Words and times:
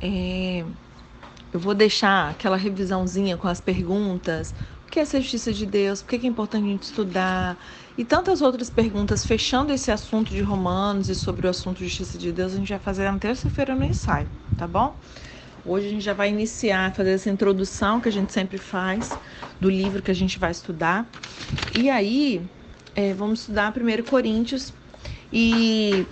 é, 0.00 0.64
eu 1.52 1.60
vou 1.60 1.74
deixar 1.74 2.30
aquela 2.30 2.56
revisãozinha 2.56 3.36
com 3.36 3.48
as 3.48 3.60
perguntas. 3.60 4.54
O 4.86 4.90
que 4.90 4.98
é 4.98 5.02
a 5.02 5.04
justiça 5.04 5.52
de 5.52 5.66
Deus? 5.66 6.02
Por 6.02 6.08
que 6.08 6.26
é 6.26 6.28
importante 6.28 6.64
a 6.64 6.68
gente 6.68 6.82
estudar? 6.84 7.58
E 7.96 8.04
tantas 8.04 8.40
outras 8.40 8.70
perguntas, 8.70 9.24
fechando 9.24 9.72
esse 9.72 9.90
assunto 9.90 10.30
de 10.30 10.40
Romanos 10.40 11.08
e 11.08 11.14
sobre 11.14 11.46
o 11.46 11.50
assunto 11.50 11.80
justiça 11.80 12.16
de 12.16 12.32
Deus, 12.32 12.54
a 12.54 12.56
gente 12.56 12.68
vai 12.68 12.78
fazer 12.78 13.10
na 13.10 13.18
terça-feira 13.18 13.74
no 13.74 13.84
ensaio, 13.84 14.28
tá 14.56 14.66
bom? 14.66 14.96
Hoje 15.64 15.88
a 15.88 15.90
gente 15.90 16.04
já 16.04 16.14
vai 16.14 16.30
iniciar, 16.30 16.94
fazer 16.94 17.10
essa 17.10 17.28
introdução 17.28 18.00
que 18.00 18.08
a 18.08 18.12
gente 18.12 18.32
sempre 18.32 18.56
faz 18.56 19.10
do 19.60 19.68
livro 19.68 20.00
que 20.00 20.10
a 20.10 20.14
gente 20.14 20.38
vai 20.38 20.52
estudar. 20.52 21.06
E 21.78 21.90
aí, 21.90 22.40
é, 22.94 23.12
vamos 23.12 23.40
estudar 23.40 23.74
1 23.76 24.02
Coríntios. 24.04 24.72
E 25.32 26.06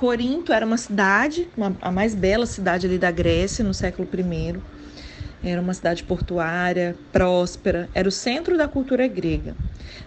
Corinto 0.00 0.50
era 0.50 0.64
uma 0.64 0.78
cidade, 0.78 1.46
uma, 1.54 1.76
a 1.78 1.92
mais 1.92 2.14
bela 2.14 2.46
cidade 2.46 2.86
ali 2.86 2.96
da 2.96 3.10
Grécia 3.10 3.62
no 3.62 3.74
século 3.74 4.08
I. 4.10 4.58
Era 5.44 5.60
uma 5.60 5.74
cidade 5.74 6.04
portuária, 6.04 6.96
próspera, 7.12 7.86
era 7.94 8.08
o 8.08 8.10
centro 8.10 8.56
da 8.56 8.66
cultura 8.66 9.06
grega. 9.06 9.54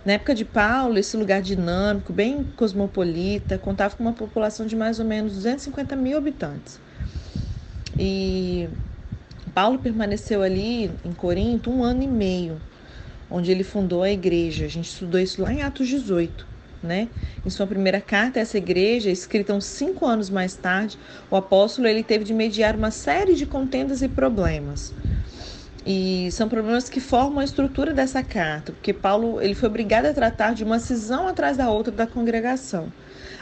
Na 0.04 0.14
época 0.14 0.34
de 0.34 0.46
Paulo, 0.46 0.98
esse 0.98 1.16
lugar 1.16 1.44
dinâmico, 1.44 2.12
bem 2.12 2.44
cosmopolita, 2.56 3.60
contava 3.60 3.96
com 3.96 4.02
uma 4.02 4.14
população 4.14 4.66
de 4.66 4.76
mais 4.76 4.98
ou 4.98 5.06
menos 5.06 5.34
250 5.34 5.96
mil 5.96 6.18
habitantes. 6.18 6.80
E 7.96 8.68
Paulo 9.54 9.78
permaneceu 9.78 10.42
ali 10.42 10.90
em 11.06 11.14
Corinto 11.14 11.70
um 11.70 11.84
ano 11.84 12.02
e 12.02 12.08
meio, 12.08 12.60
onde 13.30 13.52
ele 13.52 13.64
fundou 13.64 14.02
a 14.02 14.10
igreja. 14.10 14.66
A 14.66 14.70
gente 14.70 14.90
estudou 14.90 15.20
isso 15.20 15.40
lá 15.40 15.54
em 15.54 15.62
Atos 15.62 15.88
18 15.88 16.53
né? 16.84 17.08
Em 17.46 17.50
sua 17.50 17.66
primeira 17.66 18.02
carta 18.02 18.40
a 18.40 18.42
essa 18.42 18.58
igreja, 18.58 19.10
escrita 19.10 19.54
uns 19.54 19.66
cinco 19.66 20.06
anos 20.06 20.30
mais 20.30 20.56
tarde, 20.56 20.98
o 21.32 21.36
apóstolo 21.36 21.88
ele 21.88 22.04
teve 22.04 22.24
de 22.24 22.34
mediar 22.34 22.76
uma 22.76 22.92
série 22.92 23.34
de 23.34 23.46
contendas 23.46 24.02
e 24.02 24.08
problemas. 24.10 24.94
E 25.86 26.30
são 26.32 26.48
problemas 26.48 26.88
que 26.90 27.00
formam 27.00 27.40
a 27.40 27.44
estrutura 27.44 27.94
dessa 27.94 28.24
carta, 28.24 28.72
porque 28.72 28.94
Paulo 28.94 29.42
ele 29.42 29.54
foi 29.56 29.68
obrigado 29.68 30.06
a 30.06 30.14
tratar 30.14 30.54
de 30.54 30.64
uma 30.64 30.80
cisão 30.80 31.28
atrás 31.28 31.58
da 31.58 31.70
outra 31.70 31.92
da 31.92 32.08
congregação. 32.08 32.92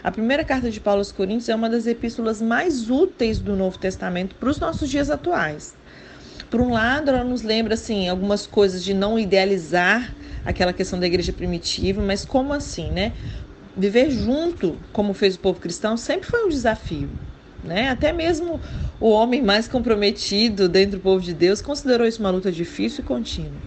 A 0.04 0.12
primeira 0.12 0.44
carta 0.44 0.72
de 0.72 0.80
Paulo 0.80 1.00
aos 1.00 1.12
Coríntios 1.12 1.50
é 1.50 1.56
uma 1.56 1.70
das 1.70 1.86
epístolas 1.86 2.42
mais 2.42 2.90
úteis 2.90 3.38
do 3.38 3.56
Novo 3.56 3.78
Testamento 3.78 4.34
para 4.36 4.50
os 4.50 4.60
nossos 4.60 4.90
dias 4.90 5.12
atuais. 5.12 5.76
Por 6.50 6.60
um 6.60 6.72
lado, 6.72 7.10
ela 7.10 7.24
nos 7.24 7.44
lembra 7.44 7.76
assim 7.76 8.10
algumas 8.10 8.48
coisas 8.48 8.84
de 8.84 8.94
não 8.94 9.20
idealizar 9.20 10.14
aquela 10.46 10.74
questão 10.74 11.00
da 11.00 11.06
igreja 11.06 11.32
primitiva, 11.32 12.02
mas 12.02 12.26
como 12.26 12.54
assim, 12.54 12.90
né? 12.92 13.14
Viver 13.76 14.10
junto, 14.12 14.78
como 14.92 15.14
fez 15.14 15.36
o 15.36 15.40
povo 15.40 15.60
cristão, 15.60 15.96
sempre 15.96 16.28
foi 16.28 16.46
um 16.46 16.50
desafio. 16.50 17.10
Né? 17.64 17.90
Até 17.90 18.12
mesmo 18.12 18.60
o 19.00 19.10
homem 19.10 19.42
mais 19.42 19.68
comprometido 19.68 20.68
dentro 20.68 20.98
do 20.98 21.02
povo 21.02 21.24
de 21.24 21.34
Deus 21.34 21.62
considerou 21.62 22.08
isso 22.08 22.20
uma 22.20 22.32
luta 22.32 22.52
difícil 22.52 23.04
e 23.04 23.08
contínua. 23.08 23.62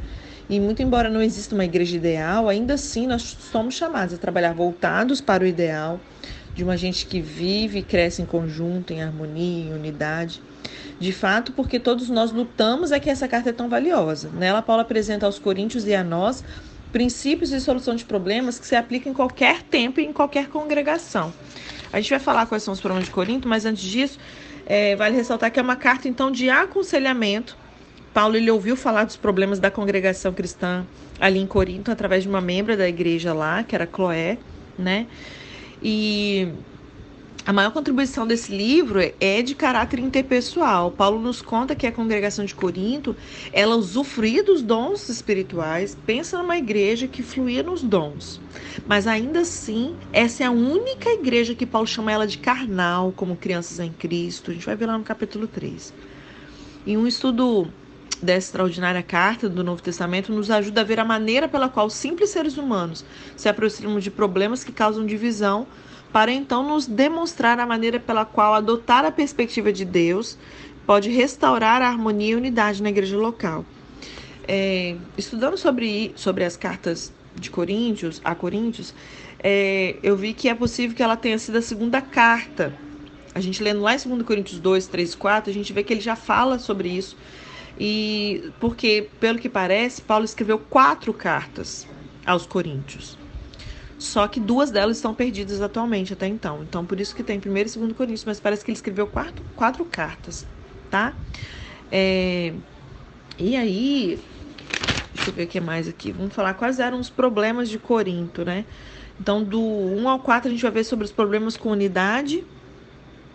E 0.51 0.61
muito 0.61 0.83
embora 0.83 1.09
não 1.09 1.23
exista 1.23 1.55
uma 1.55 1.65
igreja 1.65 1.97
ideal, 1.97 2.49
ainda 2.49 2.75
assim 2.75 3.07
nós 3.07 3.23
somos 3.23 3.75
chamados 3.75 4.15
a 4.15 4.19
trabalhar 4.19 4.53
voltados 4.53 5.21
para 5.21 5.45
o 5.45 5.47
ideal 5.47 6.01
de 6.55 6.63
uma 6.63 6.77
gente 6.77 7.07
que 7.07 7.21
vive 7.21 7.81
e 7.81 7.83
cresce 7.83 8.23
em 8.23 8.27
conjunto, 8.27 8.93
em 8.93 9.03
harmonia, 9.03 9.71
em 9.71 9.73
unidade. 9.73 10.41
De 10.99 11.13
fato, 11.13 11.53
porque 11.53 11.81
todos 11.81 12.09
nós 12.09 12.31
lutamos 12.31 12.93
é 12.93 13.01
que 13.01 13.11
essa 13.11 13.27
carta 13.27 13.51
é 13.51 13.53
tão 13.53 13.69
valiosa. 13.69 14.31
Nela, 14.31 14.63
Paulo 14.63 14.83
apresenta 14.83 15.27
aos 15.27 15.39
coríntios 15.39 15.87
e 15.87 15.95
a 15.95 16.05
nós 16.05 16.45
princípios 16.93 17.51
de 17.51 17.61
solução 17.61 17.97
de 17.97 18.05
problemas 18.05 18.57
que 18.57 18.65
se 18.65 18.77
aplicam 18.77 19.11
em 19.11 19.15
qualquer 19.15 19.63
tempo 19.63 19.99
e 19.99 20.05
em 20.05 20.13
qualquer 20.13 20.49
congregação. 20.49 21.33
A 21.93 22.01
gente 22.01 22.11
vai 22.11 22.21
falar 22.21 22.47
quais 22.47 22.63
são 22.63 22.73
os 22.73 22.81
problemas 22.81 23.07
de 23.07 23.11
Corinto, 23.11 23.49
mas 23.49 23.65
antes 23.65 23.83
disso, 23.83 24.17
é, 24.65 24.95
vale 24.95 25.17
ressaltar 25.17 25.51
que 25.51 25.59
é 25.59 25.63
uma 25.63 25.75
carta, 25.75 26.07
então, 26.07 26.31
de 26.31 26.49
aconselhamento. 26.49 27.57
Paulo 28.13 28.37
ele 28.37 28.49
ouviu 28.49 28.77
falar 28.77 29.03
dos 29.03 29.17
problemas 29.17 29.59
da 29.59 29.73
congregação 29.73 30.33
cristã 30.33 30.87
ali 31.21 31.41
em 31.41 31.47
Corinto, 31.49 31.91
através 31.91 32.23
de 32.23 32.29
uma 32.29 32.41
membra 32.41 32.77
da 32.77 32.89
igreja 32.89 33.35
lá, 33.35 33.65
que 33.65 33.75
era 33.75 33.89
Cloé, 33.89 34.39
né? 34.79 35.09
E 35.87 36.49
a 37.47 37.53
maior 37.53 37.73
contribuição 37.73 38.27
desse 38.27 38.51
livro 38.51 38.99
é 39.21 39.43
de 39.43 39.55
caráter 39.55 39.99
interpessoal. 39.99 40.91
Paulo 40.91 41.21
nos 41.21 41.43
conta 41.43 41.77
que 41.77 41.87
a 41.87 41.93
congregação 41.93 42.43
de 42.43 42.55
Corinto, 42.55 43.15
ela 43.53 43.77
usufruía 43.77 44.43
dos 44.43 44.63
dons 44.63 45.11
espirituais, 45.11 45.95
pensa 46.07 46.39
numa 46.39 46.57
igreja 46.57 47.07
que 47.07 47.23
fluía 47.23 47.63
nos 47.63 47.83
dons. 47.83 48.41
Mas 48.87 49.07
ainda 49.07 49.41
assim, 49.41 49.95
essa 50.11 50.43
é 50.43 50.47
a 50.47 50.51
única 50.51 51.11
igreja 51.11 51.55
que 51.55 51.67
Paulo 51.67 51.87
chama 51.87 52.11
ela 52.11 52.27
de 52.27 52.39
carnal, 52.39 53.13
como 53.13 53.37
crianças 53.37 53.79
em 53.79 53.93
Cristo. 53.93 54.51
A 54.51 54.55
gente 54.55 54.65
vai 54.65 54.77
ver 54.77 54.87
lá 54.87 54.97
no 54.97 55.05
capítulo 55.05 55.47
3. 55.47 55.93
Em 56.87 56.97
um 56.97 57.07
estudo 57.07 57.69
dessa 58.25 58.49
extraordinária 58.49 59.03
carta 59.03 59.49
do 59.49 59.63
Novo 59.63 59.83
Testamento 59.83 60.33
nos 60.33 60.51
ajuda 60.51 60.81
a 60.81 60.85
ver 60.85 60.99
a 60.99 61.05
maneira 61.05 61.47
pela 61.47 61.69
qual 61.69 61.89
simples 61.91 62.31
seres 62.31 62.57
humanos 62.57 63.05
se 63.37 63.49
aproximam 63.49 64.01
de 64.01 64.11
problemas 64.11 64.65
que 64.65 64.73
causam 64.73 65.07
divisão 65.07 65.67
para 66.13 66.33
então 66.33 66.67
nos 66.67 66.87
demonstrar 66.87 67.61
a 67.61 67.67
maneira 67.67 68.01
pela 68.01 68.25
qual 68.25 68.55
adotar 68.55 69.05
a 69.05 69.11
perspectiva 69.11 69.73
de 69.73 69.85
Deus 69.85 70.39
pode 70.87 71.11
restaurar 71.11 71.83
a 71.83 71.89
harmonia 71.89 72.33
e 72.33 72.37
unidade 72.37 72.83
na 72.83 72.89
igreja 72.89 73.17
local. 73.17 73.65
É, 74.47 74.97
estudando 75.17 75.57
sobre, 75.57 76.13
sobre 76.15 76.45
as 76.45 76.57
cartas 76.57 77.13
de 77.35 77.51
Coríntios, 77.51 78.21
a 78.25 78.35
Coríntios, 78.35 78.95
é, 79.43 79.97
eu 80.03 80.17
vi 80.17 80.33
que 80.33 80.49
é 80.49 80.55
possível 80.55 80.95
que 80.95 81.03
ela 81.03 81.17
tenha 81.17 81.39
sido 81.39 81.59
a 81.59 81.63
segunda 81.63 82.01
carta. 82.01 82.73
A 83.35 83.41
gente 83.41 83.63
lendo 83.63 83.81
lá 83.81 83.95
em 83.95 83.99
2 83.99 84.23
Coríntios 84.23 84.61
2, 84.61 84.87
3 84.87 85.13
e 85.13 85.17
4, 85.17 85.51
a 85.51 85.55
gente 85.55 85.73
vê 85.73 85.83
que 85.83 85.93
ele 85.93 86.01
já 86.01 86.15
fala 86.15 86.59
sobre 86.59 86.89
isso. 86.89 87.17
E 87.79 88.53
porque, 88.61 89.11
pelo 89.19 89.39
que 89.39 89.49
parece, 89.49 90.03
Paulo 90.03 90.25
escreveu 90.25 90.59
quatro 90.59 91.13
cartas 91.13 91.87
aos 92.25 92.47
Coríntios. 92.47 93.19
Só 93.99 94.29
que 94.29 94.39
duas 94.39 94.71
delas 94.71 94.97
estão 94.97 95.15
perdidas 95.15 95.61
atualmente 95.61 96.13
até 96.13 96.27
então. 96.27 96.63
Então, 96.63 96.85
por 96.85 97.01
isso 97.01 97.15
que 97.15 97.23
tem 97.23 97.41
primeiro 97.41 97.69
e 97.69 97.73
segundo 97.73 97.95
Coríntios, 97.95 98.25
mas 98.25 98.41
parece 98.41 98.65
que 98.65 98.71
ele 98.71 98.77
escreveu 98.77 99.07
quatro, 99.07 99.45
quatro 99.57 99.85
cartas, 99.85 100.47
tá? 100.91 101.15
É, 101.91 102.53
e 103.39 103.57
aí, 103.57 104.21
deixa 105.15 105.31
eu 105.31 105.35
ver 105.35 105.45
o 105.45 105.47
que 105.47 105.61
mais 105.61 105.89
aqui. 105.89 106.13
Vamos 106.13 106.35
falar 106.35 106.55
quais 106.55 106.79
eram 106.79 107.01
os 107.01 107.09
problemas 107.09 107.69
de 107.69 107.79
Corinto, 107.79 108.45
né? 108.45 108.65
Então, 109.19 109.43
do 109.43 109.61
1 109.61 110.09
ao 110.09 110.19
4, 110.19 110.49
a 110.49 110.51
gente 110.51 110.63
vai 110.63 110.73
ver 110.73 110.85
sobre 110.85 111.05
os 111.05 111.13
problemas 111.13 111.57
com 111.57 111.71
unidade, 111.71 112.45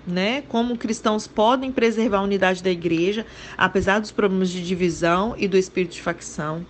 né? 0.10 0.44
Como 0.48 0.78
cristãos 0.78 1.28
podem 1.28 1.72
preservar 1.72 2.20
a 2.20 2.24
unidade 2.24 2.64
da 2.64 2.70
igreja, 2.70 3.26
apesar 3.58 4.00
dos 4.00 4.12
problemas 4.12 4.50
de 4.50 4.66
divisão 4.66 5.36
e 5.38 5.48
do 5.48 5.58
espírito 5.58 5.94
de 5.94 6.02
facção. 6.02 6.66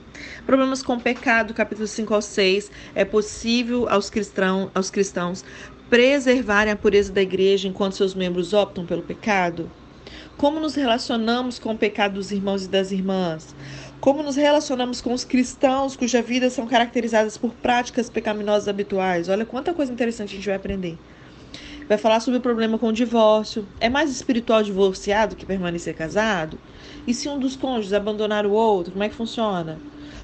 Problemas 0.45 0.83
com 0.83 0.99
pecado, 0.99 1.53
capítulo 1.53 1.87
5 1.87 2.13
ao 2.13 2.21
6. 2.21 2.71
É 2.93 3.05
possível 3.05 3.87
aos, 3.89 4.09
cristão, 4.09 4.69
aos 4.73 4.91
cristãos 4.91 5.43
preservarem 5.89 6.71
a 6.71 6.75
pureza 6.75 7.11
da 7.11 7.21
igreja 7.21 7.67
enquanto 7.67 7.95
seus 7.95 8.13
membros 8.13 8.53
optam 8.53 8.85
pelo 8.85 9.01
pecado? 9.01 9.69
Como 10.37 10.59
nos 10.59 10.75
relacionamos 10.75 11.59
com 11.59 11.73
o 11.73 11.77
pecado 11.77 12.13
dos 12.13 12.31
irmãos 12.31 12.63
e 12.63 12.69
das 12.69 12.91
irmãs? 12.91 13.55
Como 13.99 14.23
nos 14.23 14.37
relacionamos 14.37 15.01
com 15.01 15.13
os 15.13 15.25
cristãos 15.25 15.97
cuja 15.97 16.21
vida 16.21 16.49
são 16.49 16.65
caracterizadas 16.65 17.37
por 17.37 17.51
práticas 17.51 18.09
pecaminosas 18.09 18.69
habituais? 18.69 19.27
Olha 19.27 19.45
quanta 19.45 19.73
coisa 19.73 19.91
interessante 19.91 20.33
a 20.33 20.35
gente 20.35 20.45
vai 20.45 20.55
aprender. 20.55 20.97
Vai 21.89 21.97
falar 21.97 22.19
sobre 22.19 22.37
o 22.37 22.41
problema 22.41 22.77
com 22.77 22.89
o 22.89 22.93
divórcio. 22.93 23.67
É 23.79 23.89
mais 23.89 24.11
espiritual 24.11 24.61
divorciado 24.61 25.35
que 25.35 25.43
permanecer 25.43 25.95
casado? 25.95 26.59
E 27.07 27.15
se 27.15 27.27
um 27.27 27.39
dos 27.39 27.55
cônjuges 27.55 27.93
abandonar 27.93 28.45
o 28.45 28.51
outro, 28.51 28.91
como 28.91 29.03
é 29.03 29.09
que 29.09 29.15
funciona? 29.15 29.79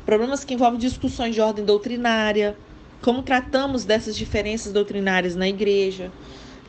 Problemas 0.06 0.46
que 0.46 0.54
envolvem 0.54 0.80
discussões 0.80 1.34
de 1.34 1.42
ordem 1.42 1.66
doutrinária. 1.66 2.56
Como 3.02 3.24
tratamos 3.24 3.84
dessas 3.84 4.16
diferenças 4.16 4.72
doutrinárias 4.72 5.36
na 5.36 5.50
igreja? 5.50 6.12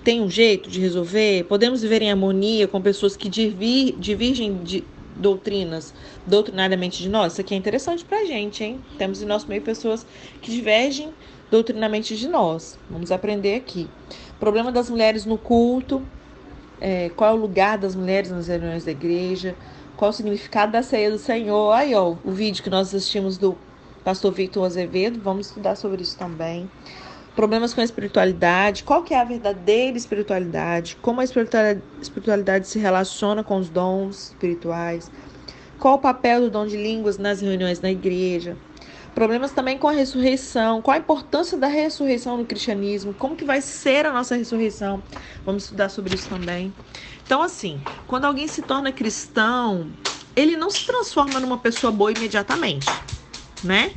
Tem 0.03 0.23
um 0.23 0.31
jeito 0.31 0.71
de 0.71 0.81
resolver? 0.81 1.45
Podemos 1.45 1.83
viver 1.83 2.01
em 2.01 2.11
harmonia 2.11 2.67
com 2.67 2.81
pessoas 2.81 3.19
que 3.19 3.29
divergem 3.29 4.63
de 4.65 4.83
doutrinas 5.15 5.93
doutrinariamente 6.27 7.03
de 7.03 7.11
nós? 7.11 7.33
Isso 7.33 7.43
aqui 7.43 7.53
é 7.53 7.57
interessante 7.59 8.03
pra 8.03 8.25
gente, 8.25 8.65
hein? 8.65 8.81
Temos 8.97 9.21
em 9.21 9.27
nosso 9.27 9.47
meio 9.47 9.61
pessoas 9.61 10.07
que 10.41 10.51
divergem 10.51 11.13
doutrinamente 11.51 12.17
de 12.17 12.29
nós. 12.29 12.79
Vamos 12.91 13.13
aprender 13.13 13.57
aqui. 13.57 13.89
Problema 14.39 14.71
das 14.71 14.91
mulheres 14.91 15.25
no 15.25 15.39
culto, 15.39 16.03
é, 16.81 17.11
qual 17.11 17.31
é 17.31 17.33
o 17.33 17.41
lugar 17.41 17.79
das 17.79 17.95
mulheres 17.95 18.31
nas 18.31 18.49
reuniões 18.49 18.85
da 18.85 18.91
igreja, 18.91 19.55
qual 19.97 20.11
o 20.11 20.13
significado 20.13 20.73
da 20.73 20.83
ceia 20.83 21.11
do 21.11 21.19
Senhor. 21.19 21.73
Aí, 21.73 21.95
ó, 21.95 22.15
o 22.25 22.31
vídeo 22.31 22.63
que 22.63 22.71
nós 22.71 22.89
assistimos 22.89 23.39
do 23.39 23.57
pastor 24.05 24.33
Victor 24.33 24.65
Azevedo, 24.65 25.21
vamos 25.21 25.49
estudar 25.49 25.75
sobre 25.75 26.03
isso 26.03 26.17
também. 26.19 26.71
Problemas 27.35 27.75
com 27.75 27.81
a 27.81 27.85
espiritualidade, 27.85 28.85
qual 28.85 29.03
que 29.03 29.13
é 29.13 29.21
a 29.21 29.25
verdadeira 29.25 29.97
espiritualidade, 29.97 30.97
como 31.03 31.21
a 31.21 31.25
espiritualidade 31.25 32.67
se 32.67 32.79
relaciona 32.79 33.43
com 33.43 33.59
os 33.59 33.69
dons 33.69 34.29
espirituais, 34.29 35.11
qual 35.79 35.97
o 35.97 35.99
papel 35.99 36.43
do 36.43 36.51
dom 36.51 36.67
de 36.67 36.77
línguas 36.77 37.19
nas 37.19 37.41
reuniões 37.41 37.81
na 37.81 37.91
igreja, 37.91 38.57
Problemas 39.17 39.51
também 39.51 39.79
com 39.79 39.89
a 39.89 39.93
ressurreição, 39.93 40.83
qual 40.83 40.95
a 40.95 40.99
importância 40.99 41.57
da 41.57 41.69
ressurreição 41.69 42.37
no 42.37 42.45
cristianismo, 42.45 43.15
como 43.15 43.35
que 43.35 43.47
vai 43.47 43.63
ser 43.63 44.05
a 44.05 44.13
nossa 44.13 44.37
ressurreição. 44.37 45.03
Vamos 45.43 45.63
estudar 45.63 45.89
sobre 45.89 46.15
isso 46.15 46.29
também. 46.29 46.71
Então, 47.25 47.41
assim, 47.41 47.81
quando 48.07 48.27
alguém 48.27 48.47
se 48.47 48.61
torna 48.61 48.93
cristão, 48.93 49.91
ele 50.37 50.55
não 50.55 50.69
se 50.69 50.85
transforma 50.85 51.41
numa 51.41 51.57
pessoa 51.57 51.91
boa 51.91 52.13
imediatamente, 52.13 52.91
né? 53.65 53.93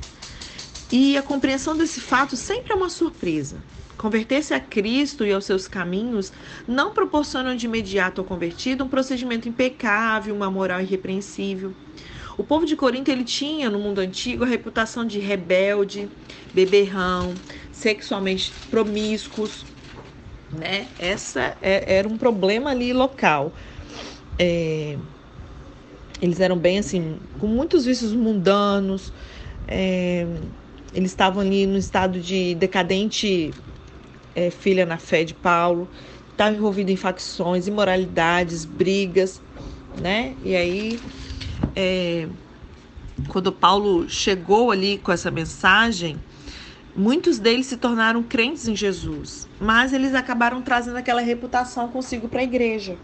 E 0.90 1.18
a 1.18 1.22
compreensão 1.22 1.76
desse 1.76 2.00
fato 2.00 2.38
sempre 2.38 2.72
é 2.72 2.76
uma 2.78 2.90
surpresa. 2.90 3.62
Converter-se 3.98 4.54
a 4.54 4.60
Cristo 4.62 5.26
e 5.26 5.34
aos 5.34 5.44
seus 5.44 5.68
caminhos 5.68 6.32
não 6.66 6.94
proporcionam 6.94 7.58
de 7.58 7.66
imediato 7.66 8.22
ao 8.22 8.26
convertido 8.26 8.86
um 8.86 8.88
procedimento 8.88 9.50
impecável, 9.50 10.34
uma 10.34 10.50
moral 10.50 10.80
irrepreensível. 10.80 11.76
O 12.40 12.44
povo 12.46 12.66
de 12.66 12.74
Corinto 12.74 13.12
ele 13.12 13.26
tinha 13.26 13.70
no 13.70 13.78
mundo 13.78 14.00
antigo 14.00 14.46
a 14.46 14.48
reputação 14.48 15.06
de 15.06 15.20
rebelde, 15.20 16.08
beberrão, 16.54 17.36
sexualmente 17.70 18.54
promíscuos, 18.72 19.66
né? 20.50 20.88
Essa 20.98 21.58
é, 21.62 21.98
era 21.98 22.08
um 22.08 22.18
problema 22.18 22.70
ali 22.70 22.94
local. 22.94 23.52
É, 24.40 24.98
eles 26.22 26.40
eram 26.40 26.58
bem 26.58 26.80
assim, 26.80 27.18
com 27.42 27.46
muitos 27.46 27.84
vícios 27.84 28.14
mundanos. 28.14 29.12
É, 29.68 30.26
eles 30.94 31.12
estavam 31.12 31.42
ali 31.42 31.68
no 31.68 31.78
estado 31.78 32.22
de 32.22 32.56
decadente 32.56 33.54
é, 34.34 34.50
filha 34.50 34.86
na 34.86 34.98
fé 34.98 35.26
de 35.26 35.34
Paulo. 35.34 35.90
Estava 36.32 36.56
envolvido 36.56 36.90
em 36.90 36.96
facções, 36.96 37.68
imoralidades, 37.68 38.64
brigas, 38.64 39.42
né? 39.98 40.38
E 40.42 40.56
aí 40.56 41.02
é, 41.76 42.28
quando 43.28 43.52
Paulo 43.52 44.10
chegou 44.10 44.72
ali 44.72 44.98
com 44.98 45.12
essa 45.12 45.30
mensagem, 45.30 46.18
muitos 46.96 47.40
deles 47.40 47.68
se 47.68 47.78
tornaram 47.78 48.24
crentes 48.24 48.68
em 48.68 48.76
Jesus, 48.76 49.48
mas 49.60 49.94
eles 49.94 50.14
acabaram 50.14 50.62
trazendo 50.62 50.98
aquela 50.98 51.22
reputação 51.22 51.88
consigo 51.90 52.28
para 52.28 52.42
a 52.42 52.44
igreja, 52.44 52.98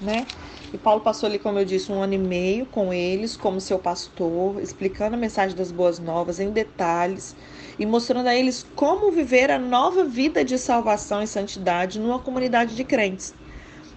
né? 0.00 0.26
E 0.72 0.76
Paulo 0.76 1.00
passou 1.00 1.26
ali, 1.26 1.38
como 1.38 1.58
eu 1.58 1.64
disse, 1.64 1.90
um 1.90 2.02
ano 2.02 2.12
e 2.12 2.18
meio 2.18 2.66
com 2.66 2.92
eles, 2.92 3.36
como 3.36 3.58
seu 3.58 3.78
pastor, 3.78 4.60
explicando 4.60 5.14
a 5.14 5.18
mensagem 5.18 5.56
das 5.56 5.72
boas 5.72 5.98
novas 5.98 6.38
em 6.38 6.50
detalhes 6.50 7.34
e 7.78 7.86
mostrando 7.86 8.26
a 8.26 8.34
eles 8.34 8.66
como 8.74 9.10
viver 9.10 9.50
a 9.50 9.58
nova 9.58 10.04
vida 10.04 10.44
de 10.44 10.58
salvação 10.58 11.22
e 11.22 11.26
santidade 11.26 11.98
numa 11.98 12.18
comunidade 12.18 12.76
de 12.76 12.84
crentes. 12.84 13.34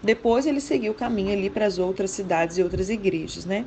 Depois 0.03 0.45
ele 0.45 0.59
seguiu 0.59 0.93
o 0.93 0.95
caminho 0.95 1.33
ali 1.33 1.49
para 1.49 1.65
as 1.65 1.77
outras 1.77 2.11
cidades 2.11 2.57
e 2.57 2.63
outras 2.63 2.89
igrejas, 2.89 3.45
né? 3.45 3.65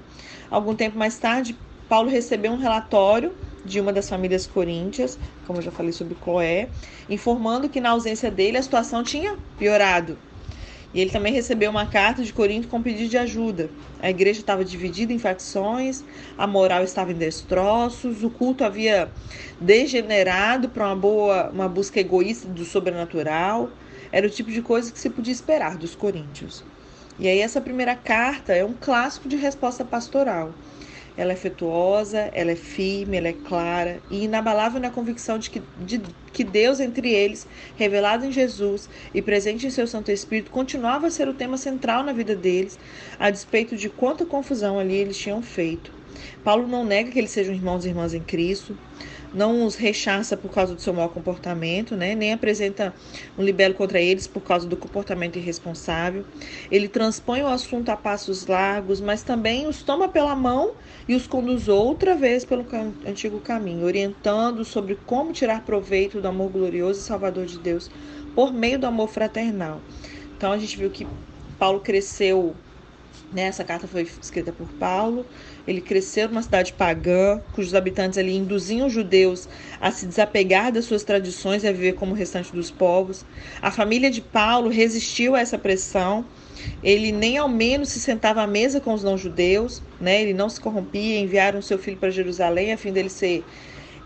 Algum 0.51 0.75
tempo 0.75 0.99
mais 0.99 1.19
tarde, 1.19 1.57
Paulo 1.89 2.11
recebeu 2.11 2.53
um 2.53 2.57
relatório 2.57 3.33
de 3.65 3.81
uma 3.81 3.93
das 3.93 4.09
famílias 4.09 4.47
coríntias, 4.47 5.19
como 5.47 5.59
eu 5.59 5.63
já 5.63 5.71
falei 5.71 5.93
sobre 5.93 6.15
Cloé, 6.15 6.69
informando 7.09 7.69
que 7.69 7.81
na 7.81 7.91
ausência 7.91 8.31
dele 8.31 8.59
a 8.59 8.63
situação 8.63 9.03
tinha 9.03 9.39
piorado. 9.57 10.19
E 10.93 11.01
ele 11.01 11.11
também 11.11 11.33
recebeu 11.33 11.71
uma 11.71 11.87
carta 11.87 12.23
de 12.23 12.33
Corinto 12.33 12.69
com 12.69 12.81
pedido 12.81 13.09
de 13.11 13.19
ajuda. 13.19 13.69
A 13.99 14.11
igreja 14.11 14.39
estava 14.39 14.65
dividida 14.65 15.13
em 15.13 15.19
facções, 15.19 16.05
a 16.39 16.47
moral 16.47 16.85
estava 16.85 17.11
em 17.11 17.17
destroços, 17.17 18.23
o 18.23 18.31
culto 18.31 18.63
havia 18.63 19.11
degenerado 19.61 20.69
para 20.69 20.87
uma 20.87 20.95
boa, 20.97 21.51
uma 21.51 21.69
busca 21.69 21.99
egoísta 21.99 22.47
do 22.47 22.65
sobrenatural. 22.65 23.71
Era 24.15 24.29
o 24.29 24.31
tipo 24.31 24.49
de 24.49 24.63
coisa 24.63 24.93
que 24.93 25.01
se 25.01 25.11
podia 25.11 25.33
esperar 25.33 25.77
dos 25.77 25.97
coríntios. 25.97 26.63
E 27.19 27.27
aí 27.27 27.41
essa 27.41 27.61
primeira 27.61 27.97
carta 27.97 28.53
é 28.53 28.65
um 28.65 28.73
clássico 28.73 29.29
de 29.29 29.35
resposta 29.35 29.85
pastoral. 29.85 30.55
Ela 31.17 31.33
é 31.33 31.35
afetuosa, 31.35 32.31
ela 32.33 32.53
é 32.53 32.55
firme, 32.55 33.17
ela 33.17 33.27
é 33.27 33.33
clara 33.33 34.01
e 34.09 34.23
inabalável 34.23 34.81
na 34.81 34.89
convicção 34.89 35.37
de 35.37 35.51
que, 35.51 35.61
de 35.81 36.01
que 36.33 36.45
Deus 36.45 36.79
entre 36.79 37.13
eles, 37.13 37.45
revelado 37.75 38.25
em 38.25 38.31
Jesus 38.31 38.89
e 39.13 39.21
presente 39.21 39.67
em 39.67 39.71
seu 39.71 39.89
Santo 39.89 40.13
Espírito, 40.13 40.53
continuava 40.53 41.09
a 41.09 41.11
ser 41.11 41.27
o 41.27 41.35
tema 41.35 41.57
central 41.57 42.05
na 42.05 42.13
vida 42.13 42.37
deles, 42.37 42.79
a 43.19 43.31
despeito 43.31 43.75
de 43.75 43.89
quanta 43.89 44.25
confusão 44.25 44.79
ali 44.79 44.95
eles 44.95 45.19
tinham 45.19 45.43
feito. 45.43 45.91
Paulo 46.45 46.69
não 46.69 46.85
nega 46.85 47.11
que 47.11 47.19
eles 47.19 47.33
sejam 47.33 47.53
irmãos 47.53 47.85
e 47.85 47.89
irmãs 47.89 48.15
em 48.15 48.23
Cristo, 48.23 48.79
não 49.35 49.67
os 49.67 49.75
rechaça 49.75 50.37
por 50.37 50.51
causa 50.51 50.75
do 50.75 50.81
seu 50.81 50.95
mau 50.95 51.09
comportamento, 51.09 51.97
né? 51.97 52.15
nem 52.15 52.33
apresenta 52.33 52.95
um 53.37 53.43
libelo 53.43 53.75
contra 53.75 54.01
eles 54.01 54.27
por 54.27 54.41
causa 54.41 54.67
do 54.67 54.77
comportamento 54.77 55.37
irresponsável. 55.37 56.25
Ele 56.71 56.89
transpõe 56.89 57.43
o 57.43 57.49
assunto 57.49 57.89
a 57.91 57.97
passos 57.97 58.47
largos, 58.47 59.01
mas 59.01 59.23
também 59.23 59.67
os 59.67 59.83
toma 59.83 60.09
pela 60.09 60.37
mão 60.37 60.73
e 61.09 61.15
os 61.15 61.27
conduz 61.27 61.69
outra 61.69 62.15
vez 62.15 62.45
pelo 62.45 62.65
antigo 63.07 63.41
caminho, 63.41 63.85
orientando 63.85 64.65
sobre 64.65 64.97
como 65.05 65.33
tirar 65.33 65.65
proveito 65.65 66.21
do 66.21 66.29
amor 66.29 66.51
glorioso 66.51 67.01
e 67.01 67.03
salvador 67.03 67.47
de 67.47 67.59
Deus 67.59 67.91
por 68.35 68.53
meio 68.53 68.79
do 68.79 68.87
amor 68.87 69.09
fraternal. 69.09 69.81
Então 70.37 70.53
a 70.53 70.59
gente 70.59 70.77
viu 70.77 70.91
que 70.91 71.07
Paulo 71.59 71.81
cresceu? 71.81 72.55
Essa 73.35 73.65
carta 73.65 73.87
foi 73.87 74.03
escrita 74.03 74.53
por 74.53 74.69
Paulo, 74.75 75.27
ele 75.67 75.81
cresceu 75.81 76.29
numa 76.29 76.43
cidade 76.43 76.73
pagã, 76.73 77.41
cujos 77.53 77.75
habitantes 77.75 78.19
ali 78.19 78.37
induziam 78.37 78.87
os 78.87 78.93
judeus 78.93 79.49
a 79.81 79.91
se 79.91 80.07
desapegar 80.07 80.73
das 80.73 80.85
suas 80.85 81.03
tradições 81.03 81.65
e 81.65 81.69
a 81.69 81.73
viver 81.73 81.95
como 81.95 82.13
o 82.13 82.15
restante 82.15 82.53
dos 82.53 82.71
povos. 82.71 83.25
A 83.61 83.71
família 83.71 84.11
de 84.11 84.21
Paulo 84.21 84.69
resistiu 84.69 85.35
a 85.35 85.41
essa 85.41 85.59
pressão. 85.59 86.25
Ele 86.83 87.13
nem 87.13 87.37
ao 87.37 87.49
menos 87.49 87.91
se 87.91 88.01
sentava 88.01 88.43
à 88.43 88.47
mesa 88.47 88.81
com 88.81 88.95
os 88.95 89.03
não-judeus, 89.03 89.83
né? 90.01 90.23
Ele 90.23 90.33
não 90.33 90.49
se 90.49 90.61
corrompia. 90.61 91.19
Enviaram 91.19 91.61
seu 91.61 91.79
filho 91.79 91.99
para 91.99 92.11
Jerusalém 92.11 92.73
a 92.73 92.79
fim 92.79 92.93
dele 92.93 93.11
ser 93.11 93.45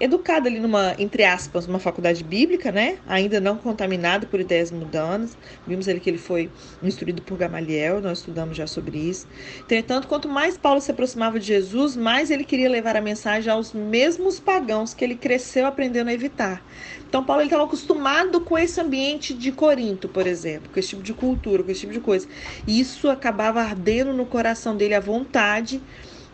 educado 0.00 0.46
ali 0.46 0.60
numa, 0.60 0.94
entre 0.98 1.24
aspas, 1.24 1.66
uma 1.66 1.78
faculdade 1.78 2.22
bíblica, 2.22 2.70
né? 2.70 2.98
Ainda 3.06 3.40
não 3.40 3.56
contaminado 3.56 4.26
por 4.26 4.40
ideias 4.40 4.70
mundanas. 4.70 5.36
Vimos 5.66 5.88
ali 5.88 6.00
que 6.00 6.08
ele 6.08 6.18
foi 6.18 6.50
instruído 6.82 7.22
por 7.22 7.36
Gamaliel, 7.36 8.00
nós 8.00 8.18
estudamos 8.18 8.56
já 8.56 8.66
sobre 8.66 8.98
isso. 8.98 9.26
Entretanto, 9.60 10.06
quanto 10.06 10.28
mais 10.28 10.56
Paulo 10.56 10.80
se 10.80 10.90
aproximava 10.90 11.38
de 11.40 11.46
Jesus, 11.46 11.96
mais 11.96 12.30
ele 12.30 12.44
queria 12.44 12.68
levar 12.68 12.96
a 12.96 13.00
mensagem 13.00 13.52
aos 13.52 13.72
mesmos 13.72 14.38
pagãos 14.38 14.94
que 14.94 15.04
ele 15.04 15.16
cresceu 15.16 15.66
aprendendo 15.66 16.08
a 16.08 16.12
evitar. 16.12 16.62
Então, 17.08 17.24
Paulo 17.24 17.42
estava 17.42 17.64
acostumado 17.64 18.40
com 18.40 18.56
esse 18.58 18.80
ambiente 18.80 19.32
de 19.32 19.50
Corinto, 19.50 20.08
por 20.08 20.26
exemplo, 20.26 20.70
com 20.72 20.78
esse 20.78 20.90
tipo 20.90 21.02
de 21.02 21.14
cultura, 21.14 21.62
com 21.62 21.70
esse 21.70 21.80
tipo 21.80 21.92
de 21.92 22.00
coisa. 22.00 22.28
E 22.66 22.78
isso 22.78 23.08
acabava 23.08 23.60
ardendo 23.62 24.12
no 24.12 24.26
coração 24.26 24.76
dele 24.76 24.94
a 24.94 25.00
vontade 25.00 25.80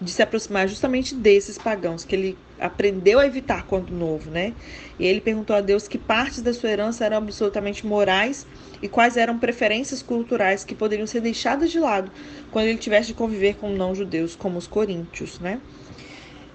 de 0.01 0.11
se 0.11 0.23
aproximar 0.23 0.69
justamente 0.69 1.15
desses 1.15 1.57
pagãos 1.57 2.05
que 2.05 2.15
ele 2.15 2.39
aprendeu 2.59 3.19
a 3.19 3.27
evitar 3.27 3.67
quando 3.67 3.93
novo, 3.93 4.31
né? 4.31 4.53
E 4.99 5.07
ele 5.07 5.21
perguntou 5.21 5.55
a 5.55 5.61
Deus 5.61 5.89
que 5.89 5.99
partes 5.99 6.43
da 6.43 6.53
sua 6.53 6.71
herança 6.71 7.05
eram 7.05 7.19
absolutamente 7.19 7.87
morais 7.87 8.47
e 8.83 8.89
quais 8.89 9.17
eram 9.17 9.39
preferências 9.39 10.03
culturais 10.03 10.65
que 10.65 10.75
poderiam 10.75 11.07
ser 11.07 11.21
deixadas 11.21 11.71
de 11.71 11.79
lado 11.79 12.11
quando 12.51 12.67
ele 12.67 12.79
tivesse 12.79 13.09
de 13.09 13.15
conviver 13.15 13.57
com 13.57 13.71
não-judeus, 13.71 14.37
como 14.37 14.59
os 14.59 14.67
coríntios, 14.67 15.39
né? 15.39 15.61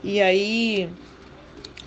E 0.04 0.22
aí, 0.22 0.90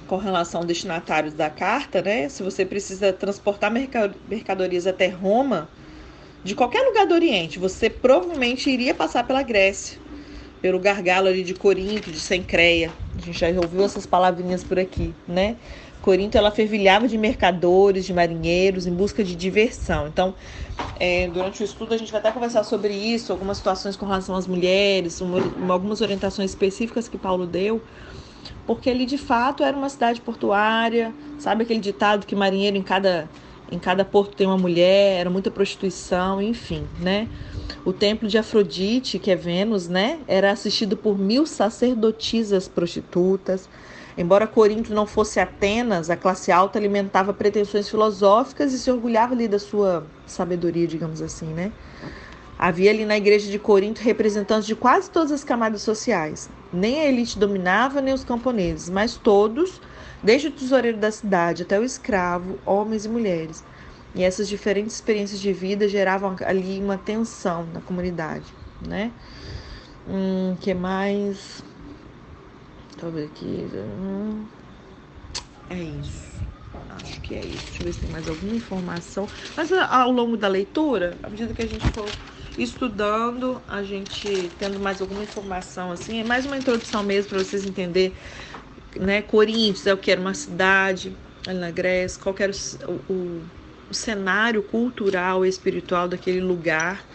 com 0.06 0.16
relação 0.16 0.60
ao 0.60 0.66
destinatários 0.66 1.34
da 1.34 1.48
carta, 1.48 2.02
né? 2.02 2.28
Se 2.28 2.42
você 2.42 2.64
precisa 2.64 3.12
transportar 3.12 3.70
mercadorias 3.70 4.86
até 4.86 5.08
Roma, 5.08 5.68
de 6.44 6.54
qualquer 6.54 6.82
lugar 6.82 7.06
do 7.06 7.14
Oriente, 7.14 7.58
você 7.58 7.88
provavelmente 7.88 8.68
iria 8.68 8.94
passar 8.94 9.24
pela 9.26 9.42
Grécia 9.42 10.01
pelo 10.62 10.78
gargalo 10.78 11.26
ali 11.26 11.42
de 11.42 11.52
Corinto, 11.52 12.10
de 12.12 12.20
Sencreia. 12.20 12.92
A 13.18 13.20
gente 13.20 13.38
já 13.38 13.48
ouviu 13.48 13.84
essas 13.84 14.06
palavrinhas 14.06 14.62
por 14.62 14.78
aqui, 14.78 15.12
né? 15.26 15.56
Corinto 16.00 16.38
ela 16.38 16.50
fervilhava 16.50 17.06
de 17.06 17.18
mercadores, 17.18 18.04
de 18.04 18.12
marinheiros 18.12 18.86
em 18.86 18.92
busca 18.92 19.22
de 19.22 19.34
diversão. 19.34 20.08
Então, 20.08 20.34
é, 20.98 21.28
durante 21.28 21.62
o 21.62 21.64
estudo 21.64 21.94
a 21.94 21.96
gente 21.96 22.10
vai 22.10 22.20
até 22.20 22.30
conversar 22.30 22.64
sobre 22.64 22.92
isso, 22.92 23.32
algumas 23.32 23.56
situações 23.56 23.96
com 23.96 24.06
relação 24.06 24.34
às 24.34 24.46
mulheres, 24.46 25.20
uma, 25.20 25.38
algumas 25.72 26.00
orientações 26.00 26.50
específicas 26.50 27.08
que 27.08 27.18
Paulo 27.18 27.46
deu, 27.46 27.80
porque 28.66 28.90
ali 28.90 29.06
de 29.06 29.18
fato 29.18 29.62
era 29.62 29.76
uma 29.76 29.88
cidade 29.88 30.20
portuária, 30.20 31.12
sabe 31.38 31.62
aquele 31.62 31.80
ditado 31.80 32.26
que 32.26 32.34
marinheiro 32.34 32.76
em 32.76 32.82
cada 32.82 33.28
em 33.72 33.78
cada 33.78 34.04
porto 34.04 34.36
tem 34.36 34.46
uma 34.46 34.58
mulher, 34.58 35.18
era 35.18 35.30
muita 35.30 35.50
prostituição, 35.50 36.42
enfim, 36.42 36.86
né? 37.00 37.26
O 37.84 37.92
templo 37.92 38.28
de 38.28 38.36
Afrodite, 38.36 39.18
que 39.18 39.30
é 39.30 39.34
Vênus, 39.34 39.88
né, 39.88 40.20
era 40.28 40.52
assistido 40.52 40.96
por 40.96 41.18
mil 41.18 41.46
sacerdotisas 41.46 42.68
prostitutas. 42.68 43.68
Embora 44.16 44.46
Corinto 44.46 44.94
não 44.94 45.06
fosse 45.06 45.40
Atenas, 45.40 46.10
a 46.10 46.16
classe 46.16 46.52
alta 46.52 46.78
alimentava 46.78 47.32
pretensões 47.32 47.88
filosóficas 47.88 48.72
e 48.74 48.78
se 48.78 48.90
orgulhava 48.90 49.32
ali 49.32 49.48
da 49.48 49.58
sua 49.58 50.06
sabedoria, 50.26 50.86
digamos 50.86 51.22
assim, 51.22 51.46
né? 51.46 51.72
Havia 52.58 52.90
ali 52.90 53.04
na 53.06 53.16
igreja 53.16 53.50
de 53.50 53.58
Corinto 53.58 54.02
representantes 54.02 54.66
de 54.66 54.76
quase 54.76 55.10
todas 55.10 55.32
as 55.32 55.42
camadas 55.42 55.82
sociais. 55.82 56.48
Nem 56.72 57.00
a 57.00 57.06
elite 57.06 57.38
dominava, 57.38 58.00
nem 58.00 58.12
os 58.14 58.22
camponeses, 58.22 58.90
mas 58.90 59.16
todos, 59.16 59.80
desde 60.22 60.48
o 60.48 60.52
tesoureiro 60.52 60.98
da 60.98 61.10
cidade 61.10 61.62
até 61.62 61.78
o 61.78 61.84
escravo, 61.84 62.58
homens 62.64 63.04
e 63.04 63.08
mulheres, 63.08 63.64
e 64.14 64.22
essas 64.22 64.48
diferentes 64.48 64.94
experiências 64.94 65.40
de 65.40 65.52
vida 65.52 65.88
geravam 65.88 66.36
ali 66.44 66.78
uma 66.80 66.98
tensão 66.98 67.66
na 67.72 67.80
comunidade, 67.80 68.54
né? 68.86 69.12
Hum, 70.06 70.56
que 70.60 70.74
mais? 70.74 71.62
Deixa 72.92 73.06
eu 73.06 73.12
ver 73.12 73.26
aqui. 73.26 73.68
Hum. 73.74 74.44
É 75.70 75.82
isso. 75.82 76.42
Acho 76.90 77.20
que 77.22 77.34
é 77.34 77.44
isso. 77.44 77.66
Deixa 77.68 77.82
eu 77.82 77.86
ver 77.86 77.92
se 77.92 78.00
tem 78.00 78.10
mais 78.10 78.28
alguma 78.28 78.54
informação. 78.54 79.28
Mas 79.56 79.72
ao 79.72 80.10
longo 80.10 80.36
da 80.36 80.46
leitura, 80.48 81.16
à 81.22 81.30
medida 81.30 81.54
que 81.54 81.62
a 81.62 81.66
gente 81.66 81.88
for 81.88 82.12
estudando, 82.56 83.62
a 83.66 83.82
gente 83.82 84.52
tendo 84.58 84.78
mais 84.78 85.00
alguma 85.00 85.22
informação 85.22 85.90
assim, 85.90 86.20
é 86.20 86.24
mais 86.24 86.44
uma 86.44 86.56
introdução 86.56 87.02
mesmo 87.02 87.30
para 87.30 87.38
vocês 87.42 87.64
entenderem, 87.64 88.14
né? 88.98 89.22
Coríntios 89.22 89.86
é 89.86 89.94
o 89.94 89.98
que 89.98 90.10
era 90.10 90.20
uma 90.20 90.34
cidade 90.34 91.18
ali 91.46 91.58
na 91.58 91.70
Grécia, 91.70 92.20
qual 92.20 92.34
era 92.38 92.52
o, 92.88 93.12
o, 93.12 93.50
o 93.90 93.94
cenário 93.94 94.62
cultural 94.62 95.44
e 95.44 95.48
espiritual 95.48 96.08
daquele 96.08 96.40
lugar, 96.40 97.06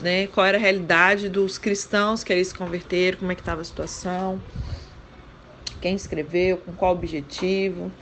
né? 0.00 0.26
Qual 0.28 0.46
era 0.46 0.58
a 0.58 0.60
realidade 0.60 1.28
dos 1.28 1.58
cristãos 1.58 2.22
que 2.24 2.32
ali 2.32 2.44
se 2.44 2.54
converteram, 2.54 3.18
como 3.18 3.32
é 3.32 3.34
que 3.34 3.40
estava 3.42 3.60
a 3.62 3.64
situação, 3.64 4.42
quem 5.80 5.94
escreveu, 5.94 6.58
com 6.58 6.74
qual 6.74 6.92
objetivo. 6.94 7.92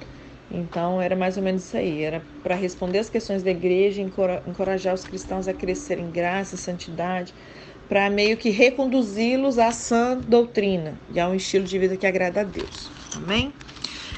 Então 0.51 1.01
era 1.01 1.17
mais 1.17 1.37
ou 1.37 1.43
menos 1.43 1.65
isso 1.65 1.77
aí, 1.77 2.03
era 2.03 2.27
para 2.43 2.55
responder 2.57 2.99
as 2.99 3.11
questões 3.11 3.43
da 3.43 3.51
igreja, 3.51 4.03
encorajar 4.03 4.95
os 4.95 5.05
cristãos 5.05 5.49
a 5.49 5.55
crescer 5.55 5.99
em 5.99 6.11
graça, 6.11 6.57
santidade, 6.57 7.35
para 7.89 8.11
meio 8.11 8.37
que 8.39 8.51
reconduzi-los 8.51 9.59
à 9.59 9.73
sã 9.73 10.19
doutrina 10.21 11.01
e 11.09 11.21
a 11.21 11.29
um 11.29 11.35
estilo 11.35 11.65
de 11.67 11.79
vida 11.79 11.97
que 11.97 12.07
agrada 12.07 12.43
a 12.43 12.45
Deus. 12.45 13.00
Amém? 13.17 13.53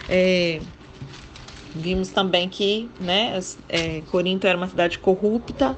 É, 0.09 0.61
vimos 1.75 2.09
também 2.09 2.49
que 2.49 2.91
né, 3.01 3.39
é, 3.69 4.03
Corinto 4.11 4.47
era 4.47 4.57
uma 4.57 4.69
cidade 4.69 4.99
corrupta 4.99 5.77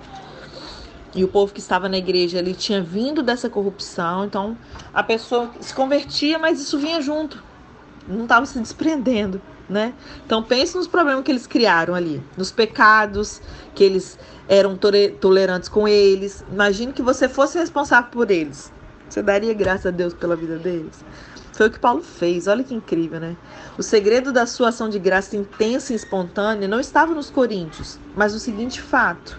e 1.14 1.22
o 1.22 1.28
povo 1.28 1.52
que 1.52 1.60
estava 1.60 1.88
na 1.88 1.96
igreja 1.96 2.38
ele 2.38 2.54
tinha 2.54 2.82
vindo 2.82 3.22
dessa 3.22 3.48
corrupção, 3.48 4.24
então 4.24 4.58
a 4.92 5.02
pessoa 5.02 5.52
se 5.60 5.72
convertia, 5.72 6.38
mas 6.38 6.60
isso 6.60 6.78
vinha 6.78 7.00
junto, 7.00 7.42
não 8.08 8.24
estava 8.24 8.44
se 8.46 8.58
desprendendo 8.58 9.40
né? 9.68 9.94
Então 10.24 10.42
pense 10.42 10.76
nos 10.76 10.86
problemas 10.86 11.24
que 11.24 11.32
eles 11.32 11.46
criaram 11.46 11.94
ali, 11.94 12.22
nos 12.36 12.50
pecados 12.50 13.40
que 13.74 13.82
eles 13.82 14.18
eram 14.48 14.78
tolerantes 15.20 15.68
com 15.68 15.88
eles. 15.88 16.44
Imagine 16.50 16.92
que 16.92 17.02
você 17.02 17.28
fosse 17.28 17.58
responsável 17.58 18.10
por 18.10 18.30
eles. 18.30 18.72
Você 19.08 19.22
daria 19.22 19.54
graças 19.54 19.86
a 19.86 19.90
Deus 19.90 20.12
pela 20.12 20.36
vida 20.36 20.58
deles? 20.58 21.04
Foi 21.54 21.68
o 21.68 21.70
que 21.70 21.78
Paulo 21.78 22.02
fez. 22.02 22.48
Olha 22.48 22.64
que 22.64 22.74
incrível, 22.74 23.20
né? 23.20 23.36
O 23.78 23.82
segredo 23.82 24.32
da 24.32 24.44
sua 24.44 24.70
ação 24.70 24.88
de 24.88 24.98
graça 24.98 25.36
intensa 25.36 25.92
e 25.92 25.96
espontânea 25.96 26.66
não 26.66 26.80
estava 26.80 27.14
nos 27.14 27.30
coríntios, 27.30 27.98
mas 28.16 28.32
no 28.32 28.40
seguinte 28.40 28.82
fato. 28.82 29.38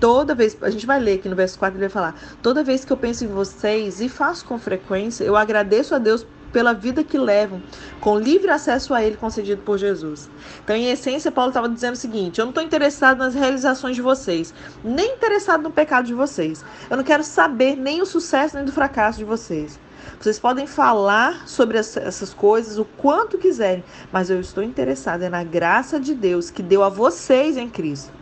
Toda 0.00 0.34
vez, 0.34 0.56
a 0.62 0.70
gente 0.70 0.86
vai 0.86 0.98
ler 0.98 1.18
aqui 1.18 1.28
no 1.28 1.36
verso 1.36 1.58
4, 1.58 1.76
ele 1.76 1.86
vai 1.86 1.90
falar: 1.90 2.14
Toda 2.42 2.64
vez 2.64 2.84
que 2.84 2.92
eu 2.92 2.96
penso 2.96 3.24
em 3.24 3.28
vocês 3.28 4.00
e 4.00 4.08
faço 4.08 4.44
com 4.46 4.58
frequência, 4.58 5.22
eu 5.22 5.36
agradeço 5.36 5.94
a 5.94 5.98
Deus 5.98 6.26
pela 6.50 6.72
vida 6.72 7.04
que 7.04 7.18
levam, 7.18 7.60
com 8.00 8.18
livre 8.18 8.50
acesso 8.50 8.94
a 8.94 9.02
Ele 9.02 9.16
concedido 9.16 9.60
por 9.60 9.76
Jesus. 9.76 10.30
Então, 10.62 10.74
em 10.74 10.90
essência, 10.90 11.30
Paulo 11.30 11.50
estava 11.50 11.68
dizendo 11.68 11.92
o 11.92 11.98
seguinte: 11.98 12.38
eu 12.38 12.46
não 12.46 12.52
estou 12.52 12.64
interessado 12.64 13.18
nas 13.18 13.34
realizações 13.34 13.96
de 13.96 14.02
vocês, 14.02 14.54
nem 14.82 15.12
interessado 15.14 15.62
no 15.62 15.70
pecado 15.70 16.06
de 16.06 16.14
vocês. 16.14 16.64
Eu 16.88 16.96
não 16.96 17.04
quero 17.04 17.22
saber 17.22 17.76
nem 17.76 18.00
o 18.00 18.06
sucesso 18.06 18.56
nem 18.56 18.64
do 18.64 18.72
fracasso 18.72 19.18
de 19.18 19.24
vocês. 19.24 19.78
Vocês 20.20 20.38
podem 20.38 20.66
falar 20.66 21.46
sobre 21.46 21.76
essas 21.78 22.32
coisas 22.32 22.78
o 22.78 22.84
quanto 22.84 23.36
quiserem, 23.36 23.84
mas 24.12 24.30
eu 24.30 24.40
estou 24.40 24.62
interessada 24.62 25.28
na 25.28 25.44
graça 25.44 26.00
de 26.00 26.14
Deus 26.14 26.50
que 26.50 26.62
deu 26.62 26.82
a 26.82 26.88
vocês 26.88 27.56
em 27.56 27.68
Cristo. 27.68 28.12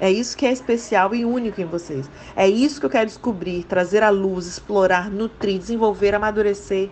É 0.00 0.10
isso 0.10 0.36
que 0.36 0.44
é 0.44 0.50
especial 0.50 1.14
e 1.14 1.24
único 1.24 1.60
em 1.60 1.64
vocês. 1.64 2.10
É 2.34 2.48
isso 2.48 2.80
que 2.80 2.86
eu 2.86 2.90
quero 2.90 3.06
descobrir, 3.06 3.62
trazer 3.62 4.02
à 4.02 4.10
luz, 4.10 4.46
explorar, 4.46 5.08
nutrir, 5.08 5.58
desenvolver, 5.58 6.12
amadurecer. 6.12 6.90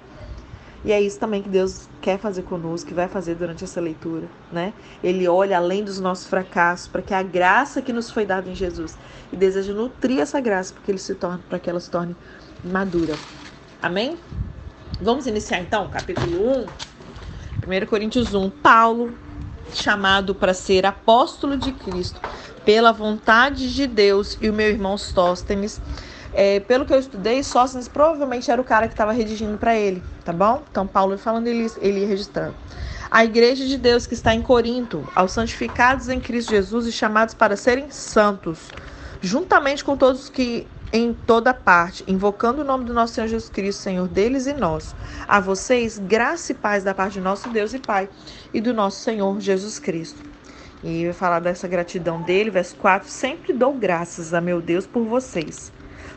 E 0.84 0.92
é 0.92 1.00
isso 1.00 1.18
também 1.18 1.42
que 1.42 1.48
Deus 1.48 1.88
quer 2.00 2.18
fazer 2.18 2.42
conosco, 2.42 2.88
que 2.88 2.94
vai 2.94 3.08
fazer 3.08 3.34
durante 3.34 3.64
essa 3.64 3.80
leitura, 3.80 4.28
né? 4.52 4.72
Ele 5.02 5.26
olha 5.26 5.56
além 5.56 5.82
dos 5.82 5.98
nossos 5.98 6.26
fracassos 6.26 6.86
para 6.86 7.02
que 7.02 7.12
a 7.12 7.22
graça 7.22 7.82
que 7.82 7.92
nos 7.92 8.10
foi 8.10 8.24
dada 8.24 8.48
em 8.48 8.54
Jesus 8.54 8.96
e 9.32 9.36
deseja 9.36 9.72
nutrir 9.74 10.20
essa 10.20 10.40
graça 10.40 10.72
para 10.72 10.82
que 10.84 10.90
ele 10.90 10.98
se 10.98 11.14
torne, 11.16 11.42
para 11.48 11.58
que 11.58 11.68
ela 11.68 11.80
se 11.80 11.90
torne 11.90 12.16
madura. 12.64 13.14
Amém? 13.82 14.18
Vamos 15.00 15.26
iniciar 15.26 15.60
então, 15.60 15.88
capítulo 15.88 16.50
1. 16.50 16.66
1 17.82 17.86
Coríntios 17.86 18.34
1. 18.34 18.50
Paulo, 18.50 19.16
chamado 19.72 20.34
para 20.34 20.52
ser 20.52 20.84
apóstolo 20.84 21.56
de 21.56 21.72
Cristo, 21.72 22.20
pela 22.64 22.92
vontade 22.92 23.74
de 23.74 23.86
Deus, 23.86 24.36
e 24.40 24.50
o 24.50 24.52
meu 24.52 24.68
irmão 24.68 24.98
Sóstenes 24.98 25.80
é, 26.32 26.60
pelo 26.60 26.84
que 26.84 26.92
eu 26.92 26.98
estudei, 26.98 27.42
Sóstenes 27.42 27.88
provavelmente 27.88 28.50
era 28.50 28.60
o 28.60 28.64
cara 28.64 28.86
que 28.86 28.94
estava 28.94 29.12
redigindo 29.12 29.58
para 29.58 29.74
ele, 29.74 30.02
tá 30.24 30.32
bom? 30.32 30.62
Então, 30.70 30.86
Paulo 30.86 31.18
falando, 31.18 31.46
ele, 31.46 31.70
ele 31.80 32.04
registrando. 32.04 32.54
A 33.10 33.24
igreja 33.24 33.66
de 33.66 33.76
Deus 33.76 34.06
que 34.06 34.14
está 34.14 34.34
em 34.34 34.42
Corinto, 34.42 35.08
aos 35.16 35.32
santificados 35.32 36.08
em 36.08 36.20
Cristo 36.20 36.50
Jesus 36.50 36.86
e 36.86 36.92
chamados 36.92 37.34
para 37.34 37.56
serem 37.56 37.90
santos, 37.90 38.68
juntamente 39.20 39.82
com 39.82 39.96
todos 39.96 40.28
que 40.28 40.66
em 40.92 41.12
toda 41.12 41.54
parte, 41.54 42.04
invocando 42.08 42.62
o 42.62 42.64
nome 42.64 42.84
do 42.84 42.94
nosso 42.94 43.14
Senhor 43.14 43.28
Jesus 43.28 43.50
Cristo, 43.50 43.82
Senhor 43.82 44.08
deles 44.08 44.46
e 44.46 44.54
nós. 44.54 44.94
A 45.28 45.40
vocês, 45.40 45.98
graça 45.98 46.52
e 46.52 46.54
paz 46.54 46.84
da 46.84 46.94
parte 46.94 47.14
de 47.14 47.20
nosso 47.20 47.48
Deus 47.48 47.74
e 47.74 47.78
Pai 47.78 48.08
e 48.52 48.60
do 48.60 48.74
nosso 48.74 49.00
Senhor 49.00 49.40
Jesus 49.40 49.78
Cristo. 49.78 50.22
E 50.82 51.04
vai 51.04 51.12
falar 51.12 51.40
dessa 51.40 51.68
gratidão 51.68 52.22
dele, 52.22 52.50
verso 52.50 52.76
4: 52.76 53.08
Sempre 53.08 53.52
dou 53.52 53.74
graças 53.74 54.34
a 54.34 54.40
meu 54.40 54.60
Deus 54.60 54.86
por 54.86 55.04
vocês 55.04 55.72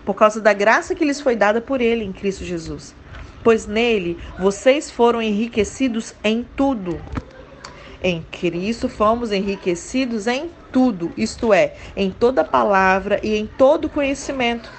por 0.05 0.15
causa 0.15 0.41
da 0.41 0.53
graça 0.53 0.95
que 0.95 1.05
lhes 1.05 1.21
foi 1.21 1.35
dada 1.35 1.61
por 1.61 1.81
ele 1.81 2.03
em 2.03 2.11
Cristo 2.11 2.43
Jesus. 2.43 2.95
Pois 3.43 3.65
nele 3.65 4.17
vocês 4.37 4.89
foram 4.91 5.21
enriquecidos 5.21 6.13
em 6.23 6.45
tudo. 6.55 7.03
Em 8.01 8.21
Cristo 8.23 8.89
fomos 8.89 9.31
enriquecidos 9.31 10.27
em 10.27 10.51
tudo, 10.73 11.13
isto 11.15 11.53
é, 11.53 11.75
em 11.95 12.11
toda 12.11 12.43
palavra 12.43 13.19
e 13.23 13.37
em 13.37 13.45
todo 13.45 13.87
conhecimento, 13.87 14.69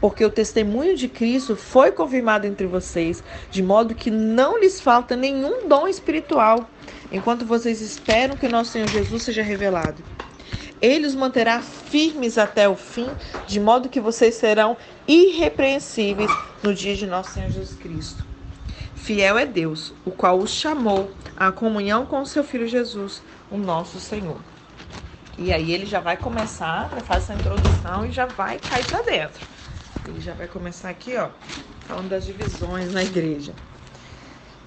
porque 0.00 0.24
o 0.24 0.30
testemunho 0.30 0.96
de 0.96 1.08
Cristo 1.08 1.56
foi 1.56 1.92
confirmado 1.92 2.46
entre 2.46 2.66
vocês, 2.66 3.22
de 3.50 3.62
modo 3.62 3.94
que 3.94 4.10
não 4.10 4.58
lhes 4.58 4.80
falta 4.80 5.16
nenhum 5.16 5.66
dom 5.66 5.86
espiritual, 5.86 6.68
enquanto 7.10 7.46
vocês 7.46 7.80
esperam 7.80 8.36
que 8.36 8.48
nosso 8.48 8.72
Senhor 8.72 8.88
Jesus 8.88 9.22
seja 9.22 9.42
revelado. 9.42 10.02
Ele 10.82 11.06
os 11.06 11.14
manterá 11.14 11.62
firmes 11.62 12.36
até 12.36 12.68
o 12.68 12.74
fim, 12.74 13.08
de 13.46 13.58
modo 13.60 13.88
que 13.88 14.00
vocês 14.00 14.34
serão 14.34 14.76
irrepreensíveis 15.08 16.30
no 16.62 16.74
dia 16.74 16.94
de 16.94 17.06
nosso 17.06 17.30
Senhor 17.30 17.50
Jesus 17.50 17.78
Cristo. 17.78 18.26
Fiel 18.94 19.38
é 19.38 19.46
Deus, 19.46 19.94
o 20.04 20.10
qual 20.10 20.38
os 20.38 20.50
chamou 20.50 21.10
à 21.36 21.52
comunhão 21.52 22.04
com 22.04 22.20
o 22.20 22.26
seu 22.26 22.42
Filho 22.42 22.66
Jesus, 22.66 23.22
o 23.50 23.56
nosso 23.56 24.00
Senhor. 24.00 24.53
E 25.36 25.52
aí 25.52 25.72
ele 25.72 25.86
já 25.86 26.00
vai 26.00 26.16
começar, 26.16 26.90
faz 27.02 27.24
essa 27.24 27.34
introdução 27.34 28.06
e 28.06 28.12
já 28.12 28.26
vai 28.26 28.58
cair 28.58 28.84
para 28.84 29.02
dentro. 29.02 29.42
Ele 30.06 30.20
já 30.20 30.32
vai 30.34 30.46
começar 30.46 30.90
aqui, 30.90 31.16
ó, 31.16 31.30
falando 31.86 32.10
das 32.10 32.24
divisões 32.24 32.92
na 32.92 33.02
igreja. 33.02 33.54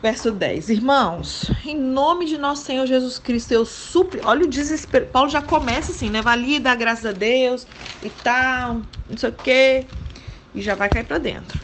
Verso 0.02 0.32
10. 0.32 0.70
Irmãos, 0.70 1.52
em 1.66 1.76
nome 1.76 2.26
de 2.26 2.38
nosso 2.38 2.64
Senhor 2.66 2.86
Jesus 2.86 3.18
Cristo, 3.18 3.52
eu 3.52 3.66
suplico. 3.66 4.28
Olha 4.28 4.46
o 4.46 4.48
desespero. 4.50 5.08
Paulo 5.08 5.30
já 5.30 5.42
começa 5.42 5.92
assim, 5.92 6.10
né? 6.10 6.22
Valida, 6.22 6.74
graças 6.76 7.06
a 7.06 7.12
Deus 7.12 7.68
e 8.02 8.10
tal, 8.10 8.82
não 9.10 9.18
sei 9.18 9.30
o 9.30 9.34
quê. 9.34 9.86
E 10.54 10.62
já 10.62 10.76
vai 10.76 10.90
cair 10.90 11.04
para 11.06 11.18
dentro. 11.18 11.60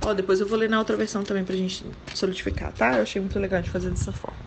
Ó, 0.00 0.14
depois 0.14 0.40
eu 0.40 0.46
vou 0.46 0.56
ler 0.58 0.68
na 0.70 0.78
outra 0.78 0.96
versão 0.96 1.24
também 1.24 1.44
pra 1.44 1.56
gente 1.56 1.84
solidificar, 2.14 2.72
tá? 2.72 2.96
Eu 2.96 3.02
achei 3.02 3.20
muito 3.20 3.38
legal 3.38 3.60
de 3.60 3.70
fazer 3.70 3.90
dessa 3.90 4.12
forma. 4.12 4.38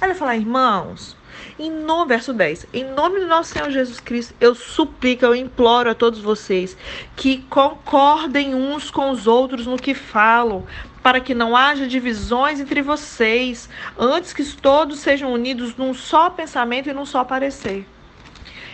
Aí 0.00 0.08
ele 0.08 0.14
fala, 0.14 0.34
irmãos, 0.36 1.16
em 1.58 1.70
nome, 1.70 2.08
verso 2.08 2.32
10, 2.32 2.66
em 2.72 2.84
nome 2.84 3.20
do 3.20 3.26
nosso 3.26 3.52
Senhor 3.52 3.70
Jesus 3.70 4.00
Cristo, 4.00 4.34
eu 4.40 4.54
suplico, 4.54 5.24
eu 5.24 5.34
imploro 5.34 5.90
a 5.90 5.94
todos 5.94 6.20
vocês 6.20 6.76
que 7.16 7.38
concordem 7.48 8.54
uns 8.54 8.90
com 8.90 9.10
os 9.10 9.26
outros 9.26 9.66
no 9.66 9.76
que 9.76 9.94
falam, 9.94 10.66
para 11.02 11.20
que 11.20 11.34
não 11.34 11.56
haja 11.56 11.86
divisões 11.86 12.60
entre 12.60 12.80
vocês, 12.82 13.68
antes 13.98 14.32
que 14.32 14.44
todos 14.56 15.00
sejam 15.00 15.32
unidos 15.32 15.76
num 15.76 15.92
só 15.92 16.30
pensamento 16.30 16.88
e 16.88 16.92
num 16.92 17.06
só 17.06 17.22
parecer. 17.24 17.86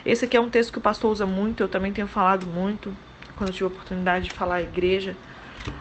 Esse 0.05 0.25
aqui 0.25 0.37
é 0.37 0.41
um 0.41 0.49
texto 0.49 0.73
que 0.73 0.79
o 0.79 0.83
pastor 0.83 1.13
usa 1.13 1.27
muito, 1.27 1.63
eu 1.63 1.69
também 1.69 1.93
tenho 1.93 2.07
falado 2.07 2.47
muito, 2.47 2.97
quando 3.37 3.51
eu 3.51 3.55
tive 3.55 3.65
a 3.65 3.69
oportunidade 3.69 4.27
de 4.27 4.35
falar 4.35 4.57
à 4.57 4.63
igreja, 4.63 5.17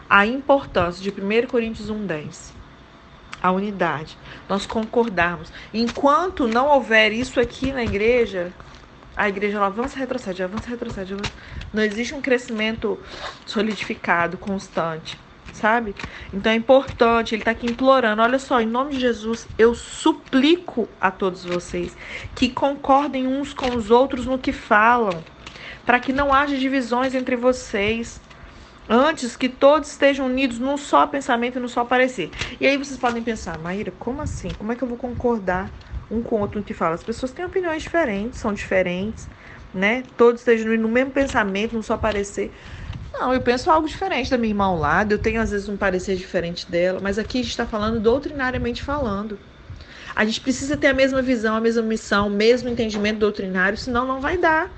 a 0.08 0.26
importância 0.26 1.02
de 1.02 1.10
1 1.10 1.46
Coríntios 1.46 1.90
1,10. 1.90 2.59
A 3.42 3.50
unidade, 3.50 4.18
nós 4.48 4.66
concordarmos. 4.66 5.52
Enquanto 5.72 6.46
não 6.46 6.66
houver 6.68 7.12
isso 7.12 7.40
aqui 7.40 7.72
na 7.72 7.82
igreja, 7.82 8.52
a 9.16 9.28
igreja 9.28 9.56
ela 9.56 9.66
avança 9.66 9.98
retrocede, 9.98 10.42
avança 10.42 10.68
retrocede. 10.68 11.14
Avança. 11.14 11.32
Não 11.72 11.82
existe 11.82 12.14
um 12.14 12.20
crescimento 12.20 12.98
solidificado, 13.46 14.36
constante 14.36 15.18
sabe? 15.52 15.94
Então 16.32 16.52
é 16.52 16.54
importante, 16.54 17.34
ele 17.34 17.42
está 17.42 17.50
aqui 17.50 17.66
implorando: 17.66 18.22
olha 18.22 18.38
só, 18.38 18.60
em 18.60 18.66
nome 18.66 18.92
de 18.92 19.00
Jesus, 19.00 19.46
eu 19.58 19.74
suplico 19.74 20.88
a 21.00 21.10
todos 21.10 21.44
vocês 21.44 21.96
que 22.34 22.48
concordem 22.48 23.26
uns 23.26 23.52
com 23.52 23.74
os 23.74 23.90
outros 23.90 24.26
no 24.26 24.38
que 24.38 24.52
falam, 24.52 25.22
para 25.84 26.00
que 26.00 26.12
não 26.12 26.32
haja 26.32 26.56
divisões 26.56 27.14
entre 27.14 27.36
vocês. 27.36 28.20
Antes 28.92 29.36
que 29.36 29.48
todos 29.48 29.88
estejam 29.90 30.26
unidos 30.26 30.58
num 30.58 30.76
só 30.76 31.06
pensamento 31.06 31.56
e 31.58 31.60
num 31.60 31.68
só 31.68 31.84
parecer. 31.84 32.32
E 32.58 32.66
aí 32.66 32.76
vocês 32.76 32.98
podem 32.98 33.22
pensar, 33.22 33.56
Maíra, 33.58 33.92
como 33.92 34.20
assim? 34.20 34.52
Como 34.52 34.72
é 34.72 34.76
que 34.76 34.82
eu 34.82 34.88
vou 34.88 34.98
concordar 34.98 35.72
um 36.10 36.22
com 36.24 36.36
o 36.36 36.40
outro 36.40 36.58
no 36.58 36.64
que 36.66 36.74
fala. 36.74 36.94
As 36.96 37.04
pessoas 37.04 37.32
têm 37.32 37.44
opiniões 37.44 37.82
diferentes, 37.84 38.40
são 38.40 38.52
diferentes, 38.52 39.28
né? 39.72 40.02
Todos 40.16 40.40
estejam 40.40 40.76
no 40.76 40.88
mesmo 40.88 41.12
pensamento, 41.12 41.72
no 41.72 41.82
só 41.84 41.96
parecer. 41.96 42.52
Não, 43.14 43.32
eu 43.34 43.42
penso 43.42 43.70
algo 43.70 43.88
diferente 43.88 44.30
da 44.30 44.38
minha 44.38 44.50
irmã 44.52 44.66
ao 44.66 44.76
lado, 44.78 45.12
eu 45.12 45.18
tenho 45.18 45.40
às 45.40 45.50
vezes 45.52 45.68
um 45.68 45.76
parecer 45.78 46.16
diferente 46.16 46.70
dela, 46.70 47.00
mas 47.00 47.18
aqui 47.18 47.38
a 47.38 47.42
gente 47.42 47.50
está 47.52 47.66
falando 47.66 48.00
doutrinariamente 48.00 48.82
falando. 48.82 49.40
A 50.16 50.24
gente 50.24 50.40
precisa 50.40 50.76
ter 50.76 50.88
a 50.88 50.94
mesma 50.94 51.22
visão, 51.22 51.56
a 51.56 51.60
mesma 51.60 51.82
missão, 51.82 52.28
o 52.28 52.30
mesmo 52.30 52.68
entendimento 52.68 53.18
doutrinário, 53.20 53.78
senão 53.78 54.06
não 54.06 54.20
vai 54.20 54.38
dar. 54.38 54.72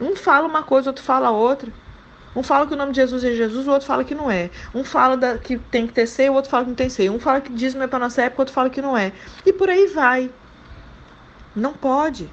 Um 0.00 0.16
fala 0.16 0.48
uma 0.48 0.64
coisa, 0.64 0.90
outro 0.90 1.04
fala 1.04 1.30
outra. 1.30 1.72
Um 2.34 2.42
fala 2.42 2.66
que 2.66 2.74
o 2.74 2.76
nome 2.76 2.92
de 2.92 2.96
Jesus 2.96 3.24
é 3.24 3.32
Jesus, 3.32 3.66
o 3.66 3.70
outro 3.70 3.86
fala 3.86 4.04
que 4.04 4.14
não 4.14 4.30
é. 4.30 4.50
Um 4.74 4.84
fala 4.84 5.16
da, 5.16 5.36
que 5.36 5.58
tem 5.58 5.86
que 5.86 5.92
ter 5.92 6.06
ser, 6.06 6.30
o 6.30 6.34
outro 6.34 6.50
fala 6.50 6.64
que 6.64 6.70
não 6.70 6.76
tem 6.76 6.88
ser. 6.88 7.10
Um 7.10 7.18
fala 7.18 7.40
que 7.40 7.52
diz 7.52 7.74
não 7.74 7.82
é 7.82 7.86
para 7.88 7.98
nossa 7.98 8.22
época, 8.22 8.40
o 8.40 8.42
outro 8.42 8.54
fala 8.54 8.70
que 8.70 8.80
não 8.80 8.96
é. 8.96 9.12
E 9.44 9.52
por 9.52 9.68
aí 9.68 9.86
vai. 9.88 10.30
Não 11.56 11.72
pode. 11.72 12.30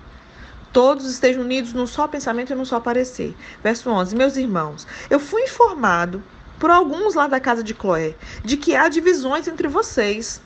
Todos 0.71 1.09
estejam 1.09 1.41
unidos 1.41 1.73
num 1.73 1.87
só 1.87 2.07
pensamento 2.07 2.51
e 2.51 2.55
num 2.55 2.65
só 2.65 2.79
parecer. 2.79 3.35
Verso 3.63 3.89
11. 3.89 4.15
Meus 4.15 4.37
irmãos, 4.37 4.85
eu 5.09 5.19
fui 5.19 5.41
informado 5.43 6.23
por 6.59 6.69
alguns 6.69 7.15
lá 7.15 7.27
da 7.27 7.39
casa 7.39 7.63
de 7.63 7.73
Cloé 7.73 8.15
de 8.43 8.57
que 8.57 8.75
há 8.75 8.87
divisões 8.87 9.47
entre 9.47 9.67
vocês. 9.67 10.39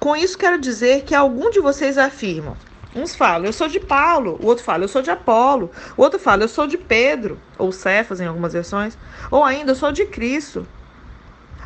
Com 0.00 0.16
isso 0.16 0.36
quero 0.36 0.58
dizer 0.58 1.04
que 1.04 1.14
algum 1.14 1.50
de 1.50 1.60
vocês 1.60 1.96
afirmam 1.96 2.56
Uns 2.98 3.14
falam, 3.14 3.46
eu 3.46 3.52
sou 3.52 3.68
de 3.68 3.78
Paulo, 3.78 4.36
o 4.42 4.46
outro 4.46 4.64
fala, 4.64 4.82
eu 4.82 4.88
sou 4.88 5.00
de 5.00 5.08
Apolo, 5.08 5.70
o 5.96 6.02
outro 6.02 6.18
fala, 6.18 6.42
eu 6.42 6.48
sou 6.48 6.66
de 6.66 6.76
Pedro, 6.76 7.38
ou 7.56 7.70
Cefas 7.70 8.20
em 8.20 8.26
algumas 8.26 8.54
versões, 8.54 8.98
ou 9.30 9.44
ainda, 9.44 9.70
eu 9.70 9.76
sou 9.76 9.92
de 9.92 10.04
Cristo. 10.04 10.66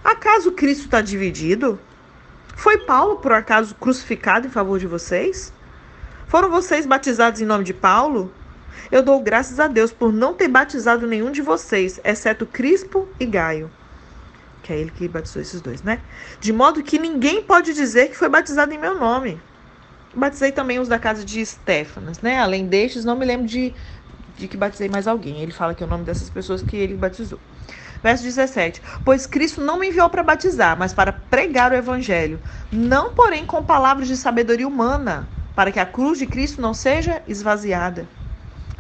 Acaso 0.05 0.53
Cristo 0.53 0.85
está 0.85 1.01
dividido? 1.01 1.81
Foi 2.55 2.77
Paulo, 2.77 3.17
por 3.17 3.33
acaso, 3.33 3.75
crucificado 3.77 4.47
em 4.47 4.51
favor 4.51 4.79
de 4.79 4.87
vocês? 4.87 5.55
Foram 6.27 6.51
vocês 6.51 6.85
batizados 6.85 7.41
em 7.41 7.47
nome 7.47 7.65
de 7.65 7.73
Paulo? 7.73 8.31
Eu 8.91 9.03
dou 9.03 9.19
graças 9.23 9.59
a 9.59 9.69
Deus 9.69 9.91
por 9.91 10.13
não 10.13 10.35
ter 10.35 10.49
batizado 10.49 11.07
nenhum 11.07 11.31
de 11.31 11.41
vocês, 11.41 11.99
exceto 12.05 12.45
Crispo 12.45 13.09
e 13.19 13.25
Gaio. 13.25 13.71
Que 14.63 14.75
é 14.75 14.79
ele 14.79 14.91
que 14.91 15.09
batizou 15.09 15.41
esses 15.41 15.63
dois, 15.63 15.83
né? 15.83 16.03
De 16.39 16.53
modo 16.53 16.83
que 16.83 16.99
ninguém 16.99 17.43
pode 17.43 17.73
dizer 17.73 18.11
que 18.11 18.19
foi 18.19 18.29
batizado 18.29 18.75
em 18.75 18.79
meu 18.79 18.99
nome. 18.99 19.41
Batizei 20.15 20.53
também 20.53 20.79
os 20.79 20.89
da 20.89 20.99
casa 20.99 21.25
de 21.25 21.45
Stefanas, 21.45 22.21
né? 22.21 22.39
Além 22.39 22.67
destes, 22.69 23.05
não 23.05 23.17
me 23.17 23.25
lembro 23.25 23.47
de, 23.47 23.75
de 24.29 24.49
que 24.49 24.57
batizei 24.57 24.89
mais 24.89 25.07
alguém. 25.07 25.41
Ele 25.41 25.53
fala 25.53 25.75
que 25.75 25.83
é 25.83 25.87
o 25.87 25.89
nome 25.89 26.05
dessas 26.05 26.29
pessoas 26.31 26.63
que 26.63 26.77
ele 26.77 26.97
batizou. 26.97 27.41
Verso 28.03 28.23
17: 28.25 28.83
Pois 29.05 29.27
Cristo 29.27 29.61
não 29.61 29.79
me 29.79 29.89
enviou 29.89 30.11
para 30.11 30.23
batizar, 30.23 30.79
mas 30.79 30.93
para 30.93 31.13
pregar 31.13 31.73
o 31.73 31.77
evangelho, 31.77 32.43
não 32.71 33.15
porém 33.15 33.47
com 33.47 33.63
palavras 33.65 34.09
de 34.09 34.17
sabedoria 34.17 34.69
humana, 34.69 35.31
para 35.55 35.73
que 35.73 35.81
a 35.81 35.87
cruz 35.87 36.19
de 36.19 36.27
Cristo 36.27 36.61
não 36.61 36.75
seja 36.75 37.23
esvaziada. 37.27 38.11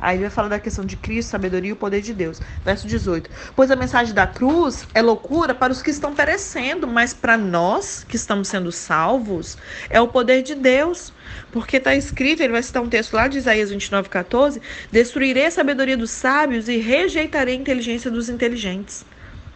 Aí 0.02 0.18
vai 0.18 0.30
falar 0.30 0.48
da 0.48 0.58
questão 0.58 0.84
de 0.84 0.96
Cristo, 0.96 1.30
sabedoria 1.30 1.70
e 1.70 1.72
o 1.72 1.76
poder 1.76 2.00
de 2.00 2.12
Deus. 2.12 2.40
Verso 2.64 2.88
18. 2.88 3.30
Pois 3.54 3.70
a 3.70 3.76
mensagem 3.76 4.12
da 4.12 4.26
cruz 4.26 4.84
é 4.92 5.00
loucura 5.00 5.54
para 5.54 5.72
os 5.72 5.80
que 5.80 5.90
estão 5.90 6.12
perecendo, 6.12 6.88
mas 6.88 7.14
para 7.14 7.38
nós 7.38 8.04
que 8.08 8.16
estamos 8.16 8.48
sendo 8.48 8.72
salvos, 8.72 9.56
é 9.88 10.00
o 10.00 10.08
poder 10.08 10.42
de 10.42 10.56
Deus. 10.56 11.12
Porque 11.52 11.76
está 11.76 11.94
escrito, 11.94 12.42
ele 12.42 12.52
vai 12.52 12.64
citar 12.64 12.82
um 12.82 12.88
texto 12.88 13.14
lá 13.14 13.28
de 13.28 13.38
Isaías 13.38 13.70
29, 13.70 14.08
14: 14.08 14.60
Destruirei 14.90 15.46
a 15.46 15.50
sabedoria 15.52 15.96
dos 15.96 16.10
sábios 16.10 16.68
e 16.68 16.78
rejeitarei 16.78 17.54
a 17.54 17.60
inteligência 17.60 18.10
dos 18.10 18.28
inteligentes. 18.28 19.04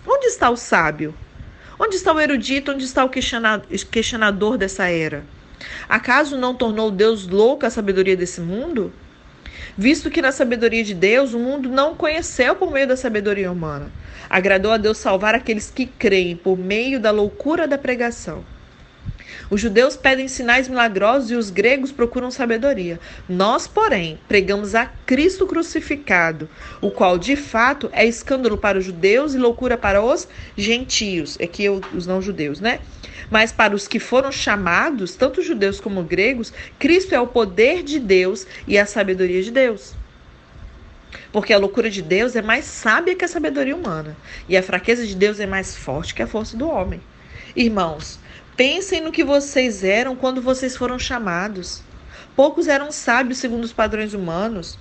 Onde 0.06 0.26
está 0.26 0.48
o 0.48 0.56
sábio? 0.56 1.12
Onde 1.76 1.96
está 1.96 2.12
o 2.12 2.20
erudito? 2.20 2.70
Onde 2.70 2.84
está 2.84 3.04
o 3.04 3.10
questionador 3.10 4.56
dessa 4.56 4.86
era? 4.86 5.24
Acaso 5.88 6.38
não 6.38 6.54
tornou 6.54 6.88
Deus 6.92 7.26
louco 7.26 7.66
a 7.66 7.70
sabedoria 7.70 8.16
desse 8.16 8.40
mundo? 8.40 8.92
Visto 9.76 10.10
que 10.10 10.22
na 10.22 10.32
sabedoria 10.32 10.82
de 10.82 10.94
Deus 10.94 11.34
o 11.34 11.38
mundo 11.38 11.68
não 11.68 11.94
conheceu 11.94 12.56
por 12.56 12.70
meio 12.72 12.88
da 12.88 12.96
sabedoria 12.96 13.52
humana. 13.52 13.92
Agradou 14.28 14.72
a 14.72 14.76
Deus 14.76 14.98
salvar 14.98 15.34
aqueles 15.34 15.70
que 15.70 15.86
creem 15.86 16.36
por 16.36 16.56
meio 16.56 16.98
da 16.98 17.10
loucura 17.10 17.68
da 17.68 17.76
pregação. 17.76 18.44
Os 19.50 19.60
judeus 19.60 19.96
pedem 19.96 20.28
sinais 20.28 20.68
milagrosos 20.68 21.30
e 21.30 21.34
os 21.34 21.50
gregos 21.50 21.92
procuram 21.92 22.30
sabedoria. 22.30 22.98
Nós, 23.28 23.66
porém, 23.66 24.18
pregamos 24.28 24.74
a 24.74 24.86
Cristo 25.04 25.46
crucificado, 25.46 26.48
o 26.80 26.90
qual 26.90 27.18
de 27.18 27.36
fato 27.36 27.88
é 27.92 28.04
escândalo 28.04 28.56
para 28.56 28.78
os 28.78 28.84
judeus 28.84 29.34
e 29.34 29.38
loucura 29.38 29.76
para 29.76 30.02
os 30.02 30.28
gentios, 30.56 31.38
aqui 31.40 31.68
os 31.68 32.06
não 32.06 32.20
judeus, 32.20 32.60
né? 32.60 32.80
Mas 33.30 33.50
para 33.50 33.74
os 33.74 33.88
que 33.88 33.98
foram 33.98 34.30
chamados, 34.30 35.16
tanto 35.16 35.42
judeus 35.42 35.80
como 35.80 36.02
gregos, 36.02 36.52
Cristo 36.78 37.14
é 37.14 37.20
o 37.20 37.26
poder 37.26 37.82
de 37.82 37.98
Deus 37.98 38.46
e 38.66 38.78
a 38.78 38.86
sabedoria 38.86 39.42
de 39.42 39.50
Deus. 39.50 39.94
Porque 41.32 41.52
a 41.52 41.58
loucura 41.58 41.90
de 41.90 42.02
Deus 42.02 42.36
é 42.36 42.42
mais 42.42 42.64
sábia 42.64 43.14
que 43.14 43.24
a 43.24 43.28
sabedoria 43.28 43.74
humana, 43.74 44.16
e 44.48 44.56
a 44.56 44.62
fraqueza 44.62 45.06
de 45.06 45.14
Deus 45.14 45.40
é 45.40 45.46
mais 45.46 45.76
forte 45.76 46.14
que 46.14 46.22
a 46.22 46.26
força 46.26 46.56
do 46.56 46.68
homem. 46.68 47.00
Irmãos, 47.54 48.18
pensem 48.56 49.00
no 49.00 49.12
que 49.12 49.22
vocês 49.22 49.84
eram 49.84 50.16
quando 50.16 50.40
vocês 50.40 50.76
foram 50.76 50.98
chamados. 50.98 51.82
Poucos 52.34 52.66
eram 52.68 52.90
sábios 52.90 53.38
segundo 53.38 53.64
os 53.64 53.72
padrões 53.72 54.14
humanos, 54.14 54.78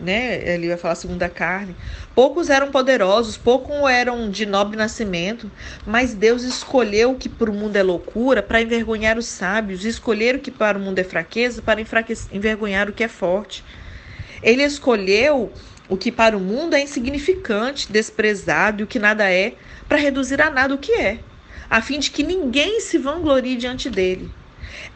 né? 0.00 0.42
Ele 0.54 0.68
vai 0.68 0.76
falar 0.76 0.94
segundo 0.94 1.22
a 1.22 1.28
carne. 1.28 1.76
Poucos 2.14 2.48
eram 2.48 2.70
poderosos, 2.70 3.36
poucos 3.36 3.76
eram 3.90 4.30
de 4.30 4.46
nobre 4.46 4.76
nascimento, 4.76 5.50
mas 5.86 6.14
Deus 6.14 6.42
escolheu 6.42 7.12
o 7.12 7.16
que 7.16 7.28
para 7.28 7.50
o 7.50 7.54
mundo 7.54 7.76
é 7.76 7.82
loucura 7.82 8.42
para 8.42 8.62
envergonhar 8.62 9.18
os 9.18 9.26
sábios, 9.26 9.84
escolher 9.84 10.36
o 10.36 10.40
que 10.40 10.50
para 10.50 10.78
o 10.78 10.80
mundo 10.80 10.98
é 10.98 11.04
fraqueza 11.04 11.62
para 11.62 11.80
envergonhar 12.32 12.88
o 12.88 12.92
que 12.92 13.04
é 13.04 13.08
forte. 13.08 13.64
Ele 14.42 14.62
escolheu 14.62 15.52
o 15.88 15.96
que 15.96 16.10
para 16.10 16.36
o 16.36 16.40
mundo 16.40 16.74
é 16.74 16.80
insignificante, 16.80 17.90
desprezado 17.90 18.80
e 18.80 18.84
o 18.84 18.86
que 18.86 18.98
nada 18.98 19.30
é, 19.30 19.54
para 19.88 19.98
reduzir 19.98 20.40
a 20.40 20.48
nada 20.48 20.74
o 20.74 20.78
que 20.78 20.92
é, 20.92 21.18
a 21.70 21.80
fim 21.80 22.00
de 22.00 22.10
que 22.10 22.24
ninguém 22.24 22.80
se 22.80 22.98
vanglorie 22.98 23.56
diante 23.56 23.88
dele. 23.88 24.28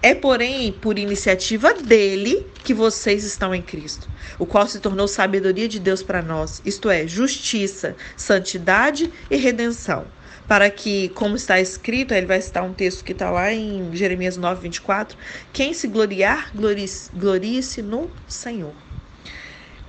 É, 0.03 0.15
porém, 0.15 0.73
por 0.73 0.99
iniciativa 0.99 1.73
dele 1.73 2.47
que 2.63 2.75
vocês 2.75 3.25
estão 3.25 3.55
em 3.55 3.63
Cristo, 3.63 4.09
o 4.39 4.45
qual 4.45 4.67
se 4.67 4.81
tornou 4.81 5.09
sabedoria 5.09 5.69
de 5.69 5.79
Deus 5.79 6.03
para 6.03 6.21
nós, 6.21 6.61
isto 6.65 6.91
é, 6.91 7.07
justiça, 7.07 7.97
santidade 8.17 9.11
e 9.31 9.37
redenção. 9.37 10.05
Para 10.47 10.69
que, 10.69 11.09
como 11.11 11.37
está 11.37 11.59
escrito, 11.59 12.13
ele 12.13 12.27
vai 12.27 12.39
citar 12.39 12.63
um 12.65 12.75
texto 12.75 13.03
que 13.03 13.13
está 13.13 13.31
lá 13.31 13.51
em 13.51 13.97
Jeremias 13.97 14.37
9, 14.37 14.61
24: 14.61 15.17
quem 15.55 15.73
se 15.73 15.89
gloriar, 15.89 16.53
glorie-se 16.55 17.81
no 17.81 18.11
Senhor. 18.29 18.75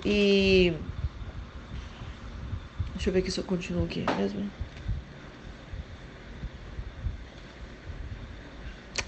E. 0.06 0.72
Deixa 2.94 3.10
eu 3.10 3.14
ver 3.14 3.20
aqui 3.20 3.32
se 3.32 3.38
eu 3.38 3.44
continuo 3.44 3.84
aqui 3.84 4.06
mesmo. 4.18 4.50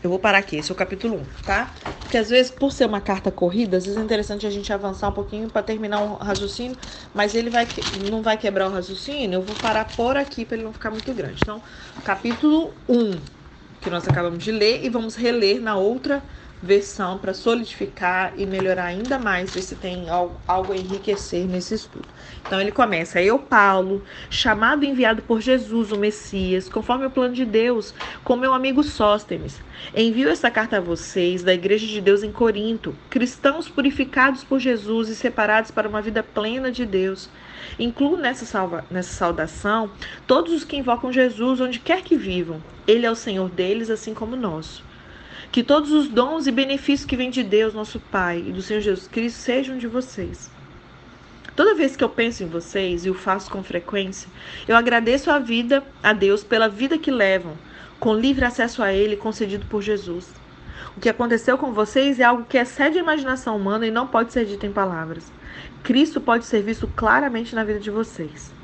Eu 0.08 0.12
vou 0.12 0.20
parar 0.20 0.38
aqui, 0.40 0.56
esse 0.58 0.72
é 0.72 0.74
o 0.74 0.76
capítulo 0.76 1.16
1, 1.18 1.26
tá? 1.44 1.74
Porque 2.02 2.18
às 2.18 2.30
vezes, 2.30 2.50
por 2.50 2.72
ser 2.72 2.86
uma 2.86 3.02
carta 3.02 3.30
corrida, 3.32 3.78
às 3.78 3.86
vezes 3.86 4.00
é 4.00 4.04
interessante 4.04 4.48
a 4.48 4.50
gente 4.50 4.72
avançar 4.72 5.10
um 5.10 5.12
pouquinho 5.12 5.50
para 5.50 5.62
terminar 5.62 6.00
um 6.02 6.14
raciocínio, 6.16 6.78
mas 7.14 7.36
ele 7.36 7.50
vai 7.50 7.70
não 7.92 8.22
vai 8.24 8.38
quebrar 8.38 8.68
o 8.70 8.72
raciocínio, 8.72 9.38
eu 9.38 9.44
vou 9.44 9.56
parar 9.58 9.84
por 9.86 10.16
aqui 10.16 10.46
para 10.46 10.56
ele 10.56 10.64
não 10.64 10.72
ficar 10.74 10.92
muito 10.92 11.14
grande. 11.14 11.42
Então, 11.42 11.62
capítulo 12.04 12.82
1, 12.88 13.22
que 13.82 13.90
nós 13.90 14.08
acabamos 14.08 14.44
de 14.44 14.52
ler 14.52 14.84
e 14.86 14.90
vamos 14.90 15.16
reler 15.16 15.62
na 15.62 15.76
outra 15.78 16.24
versão 16.62 17.18
para 17.18 17.34
solidificar 17.34 18.34
e 18.36 18.46
melhorar 18.46 18.86
ainda 18.86 19.20
mais, 19.20 19.54
ver 19.54 19.62
se 19.62 19.76
tem 19.76 20.10
algo, 20.10 20.36
algo 20.48 20.74
a 20.74 20.78
enriquecer 20.78 21.46
nesse 21.46 21.76
estudo. 21.76 22.08
Então 22.46 22.60
ele 22.60 22.72
começa: 22.72 23.22
Eu, 23.22 23.38
Paulo, 23.38 24.04
chamado 24.30 24.84
e 24.84 24.88
enviado 24.88 25.22
por 25.22 25.42
Jesus, 25.42 25.92
o 25.92 25.98
Messias, 25.98 26.68
conforme 26.68 27.06
o 27.06 27.12
plano 27.12 27.34
de 27.34 27.46
Deus, 27.46 27.94
com 28.24 28.36
meu 28.36 28.54
amigo 28.54 28.84
Sóstenes, 28.84 29.62
envio 29.96 30.30
essa 30.30 30.50
carta 30.50 30.78
a 30.78 30.82
vocês, 30.82 31.44
da 31.44 31.54
Igreja 31.54 31.86
de 31.86 32.02
Deus 32.02 32.24
em 32.24 32.32
Corinto, 32.32 32.96
cristãos 33.10 33.70
purificados 33.70 34.44
por 34.44 34.60
Jesus 34.60 35.10
e 35.10 35.16
separados 35.16 35.72
para 35.72 35.90
uma 35.90 36.02
vida 36.02 36.24
plena 36.24 36.72
de 36.72 36.86
Deus. 36.86 37.30
Incluo 37.78 38.18
nessa, 38.18 38.46
salva, 38.46 38.86
nessa 38.90 39.14
saudação 39.14 39.92
todos 40.26 40.54
os 40.54 40.64
que 40.64 40.78
invocam 40.78 41.12
Jesus 41.12 41.60
onde 41.60 41.80
quer 41.80 42.02
que 42.02 42.16
vivam. 42.16 42.62
Ele 42.88 43.06
é 43.06 43.12
o 43.12 43.16
Senhor 43.16 43.50
deles, 43.50 43.90
assim 43.90 44.14
como 44.14 44.36
nós. 44.36 44.82
Que 45.58 45.64
todos 45.64 45.92
os 45.92 46.08
dons 46.08 46.46
e 46.46 46.52
benefícios 46.52 47.04
que 47.04 47.18
vêm 47.18 47.32
de 47.32 47.42
Deus, 47.42 47.74
nosso 47.74 48.00
Pai, 48.00 48.46
e 48.46 48.52
do 48.52 48.62
Senhor 48.62 48.80
Jesus 48.80 49.08
Cristo 49.08 49.40
sejam 49.40 49.76
de 49.76 49.88
vocês. 49.88 50.52
Toda 51.56 51.74
vez 51.74 51.96
que 51.96 52.04
eu 52.04 52.10
penso 52.10 52.44
em 52.44 52.48
vocês 52.48 53.04
e 53.04 53.10
o 53.10 53.16
faço 53.16 53.50
com 53.50 53.64
frequência, 53.64 54.30
eu 54.68 54.76
agradeço 54.76 55.32
a 55.32 55.40
vida, 55.40 55.84
a 56.04 56.14
Deus, 56.14 56.44
pela 56.44 56.70
vida 56.70 57.00
que 57.00 57.10
levam, 57.10 57.58
com 58.00 58.14
livre 58.14 58.46
acesso 58.46 58.84
a 58.84 58.94
Ele 58.94 59.16
concedido 59.16 59.66
por 59.66 59.82
Jesus. 59.82 60.30
O 60.96 61.00
que 61.00 61.10
aconteceu 61.10 61.58
com 61.58 61.74
vocês 61.74 62.20
é 62.20 62.24
algo 62.24 62.46
que 62.46 62.60
excede 62.60 63.00
a 63.00 63.02
imaginação 63.02 63.58
humana 63.58 63.88
e 63.88 63.90
não 63.90 64.06
pode 64.06 64.34
ser 64.34 64.46
dito 64.46 64.64
em 64.64 64.72
palavras. 64.72 65.32
Cristo 65.82 66.22
pode 66.22 66.46
ser 66.46 66.62
visto 66.62 66.88
claramente 66.96 67.56
na 67.56 67.64
vida 67.64 67.80
de 67.80 67.90
vocês. 67.90 68.56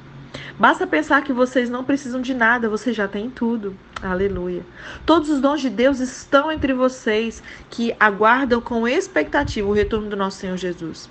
Basta 0.57 0.85
pensar 0.85 1.23
que 1.23 1.33
vocês 1.33 1.69
não 1.69 1.83
precisam 1.83 2.21
de 2.21 2.33
nada, 2.33 2.69
vocês 2.69 2.95
já 2.95 3.07
têm 3.07 3.29
tudo. 3.29 3.75
Aleluia. 4.01 4.65
Todos 5.05 5.29
os 5.29 5.39
dons 5.39 5.61
de 5.61 5.69
Deus 5.69 5.99
estão 5.99 6.51
entre 6.51 6.73
vocês 6.73 7.41
que 7.69 7.95
aguardam 7.99 8.61
com 8.61 8.87
expectativa 8.87 9.67
o 9.67 9.73
retorno 9.73 10.09
do 10.09 10.15
nosso 10.15 10.37
Senhor 10.37 10.57
Jesus. 10.57 11.09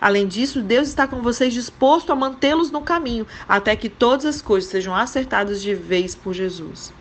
Além 0.00 0.26
disso, 0.26 0.60
Deus 0.60 0.88
está 0.88 1.06
com 1.06 1.22
vocês 1.22 1.54
disposto 1.54 2.12
a 2.12 2.16
mantê-los 2.16 2.70
no 2.70 2.82
caminho, 2.82 3.26
até 3.48 3.74
que 3.74 3.88
todas 3.88 4.26
as 4.26 4.42
coisas 4.42 4.70
sejam 4.70 4.94
acertadas 4.94 5.62
de 5.62 5.74
vez 5.74 6.14
por 6.14 6.34
Jesus. 6.34 6.92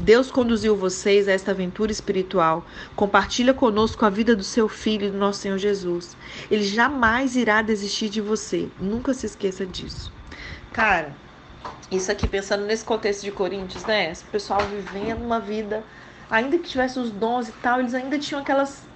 Deus 0.00 0.30
conduziu 0.30 0.76
vocês 0.76 1.28
a 1.28 1.32
esta 1.32 1.50
aventura 1.50 1.90
espiritual. 1.90 2.64
Compartilha 2.94 3.52
conosco 3.52 4.04
a 4.04 4.10
vida 4.10 4.36
do 4.36 4.44
seu 4.44 4.68
filho 4.68 5.08
e 5.08 5.10
do 5.10 5.18
nosso 5.18 5.40
Senhor 5.40 5.58
Jesus. 5.58 6.16
Ele 6.50 6.62
jamais 6.62 7.34
irá 7.34 7.62
desistir 7.62 8.08
de 8.08 8.20
você. 8.20 8.68
Nunca 8.80 9.12
se 9.12 9.26
esqueça 9.26 9.66
disso. 9.66 10.17
Cara, 10.72 11.12
isso 11.90 12.10
aqui 12.12 12.26
pensando 12.26 12.64
nesse 12.64 12.84
contexto 12.84 13.22
de 13.22 13.32
Coríntios, 13.32 13.84
né? 13.84 14.10
Esse 14.10 14.24
pessoal 14.24 14.60
vivendo 14.60 15.22
uma 15.22 15.40
vida, 15.40 15.82
ainda 16.30 16.58
que 16.58 16.68
tivesse 16.68 16.98
os 16.98 17.10
dons 17.10 17.48
e 17.48 17.52
tal, 17.52 17.80
eles 17.80 17.94
ainda 17.94 18.18
tinham 18.18 18.40
aquelas 18.40 18.86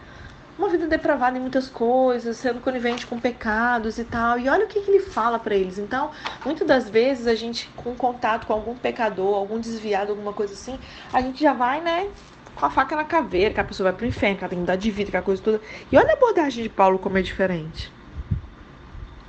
uma 0.59 0.69
vida 0.69 0.87
depravada 0.87 1.37
em 1.37 1.41
muitas 1.41 1.69
coisas, 1.69 2.37
sendo 2.37 2.61
conivente 2.61 3.07
com 3.07 3.19
pecados 3.19 3.99
e 3.99 4.05
tal. 4.05 4.39
E 4.39 4.49
olha 4.49 4.65
o 4.65 4.69
que, 4.69 4.81
que 4.81 4.91
ele 4.91 5.01
fala 5.01 5.39
para 5.39 5.55
eles. 5.55 5.79
Então, 5.79 6.11
muitas 6.45 6.67
das 6.67 6.91
vezes 6.91 7.27
a 7.27 7.35
gente 7.35 7.71
com 7.75 7.95
contato 7.95 8.47
com 8.47 8.53
algum 8.53 8.77
pecador, 8.77 9.35
algum 9.35 9.59
desviado, 9.59 10.11
alguma 10.11 10.33
coisa 10.33 10.53
assim, 10.53 10.79
a 11.13 11.21
gente 11.21 11.43
já 11.43 11.53
vai, 11.53 11.81
né, 11.81 12.09
com 12.55 12.67
a 12.67 12.71
faca 12.71 12.95
na 12.95 13.05
caveira, 13.05 13.55
que 13.55 13.61
a 13.61 13.65
pessoa 13.65 13.91
vai 13.91 13.99
pro 13.99 14.07
inferno, 14.07 14.37
que 14.37 14.45
ela 14.45 14.51
tem 14.51 14.59
que 14.59 14.61
mudar 14.61 14.77
de 14.77 14.91
vida, 14.91 15.11
que 15.11 15.17
a 15.17 15.23
coisa 15.23 15.43
toda. 15.43 15.61
E 15.91 15.97
olha 15.97 16.11
a 16.11 16.13
abordagem 16.13 16.63
de 16.63 16.69
Paulo 16.69 16.99
como 16.99 17.19
é 17.19 17.23
diferente. 17.23 17.91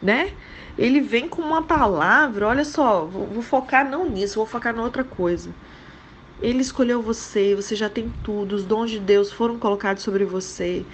Né? 0.02 0.34
Ele 0.78 1.02
vem 1.02 1.30
com 1.30 1.42
uma 1.42 1.68
palavra, 1.68 2.48
olha 2.48 2.66
só, 2.66 3.06
vou, 3.08 3.30
vou 3.32 3.44
focar 3.44 3.90
não 3.90 4.10
nisso, 4.10 4.36
vou 4.36 4.46
focar 4.48 4.76
na 4.76 4.84
outra 4.84 5.04
coisa. 5.04 5.56
Ele 6.40 6.62
escolheu 6.62 7.02
você, 7.02 7.56
você 7.56 7.76
já 7.76 7.90
tem 7.90 8.12
tudo, 8.12 8.54
os 8.56 8.66
dons 8.66 8.92
de 8.92 9.00
Deus 9.00 9.32
foram 9.32 9.60
colocados 9.60 10.04
sobre 10.04 10.26
você, 10.26 10.88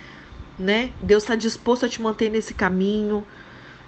né? 0.58 0.96
Deus 1.02 1.24
está 1.24 1.36
disposto 1.36 1.86
a 1.86 1.90
te 1.90 2.02
manter 2.02 2.30
nesse 2.30 2.54
caminho. 2.54 3.28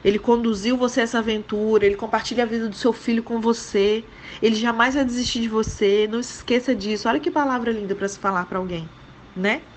Ele 0.04 0.20
conduziu 0.20 0.78
você 0.78 1.02
a 1.02 1.04
essa 1.04 1.20
aventura, 1.20 1.86
ele 1.86 1.96
compartilha 1.96 2.44
a 2.44 2.48
vida 2.48 2.70
do 2.70 2.76
seu 2.76 2.94
filho 2.94 3.24
com 3.24 3.42
você. 3.42 4.10
Ele 4.42 4.56
jamais 4.56 4.96
vai 4.96 5.06
desistir 5.06 5.42
de 5.42 5.50
você. 5.50 6.08
Não 6.08 6.24
se 6.24 6.36
esqueça 6.38 6.76
disso. 6.76 7.08
Olha 7.10 7.20
que 7.20 7.32
palavra 7.32 7.72
linda 7.72 7.96
para 7.96 8.08
se 8.08 8.20
falar 8.20 8.46
para 8.48 8.58
alguém, 8.60 8.92
né? 9.36 9.68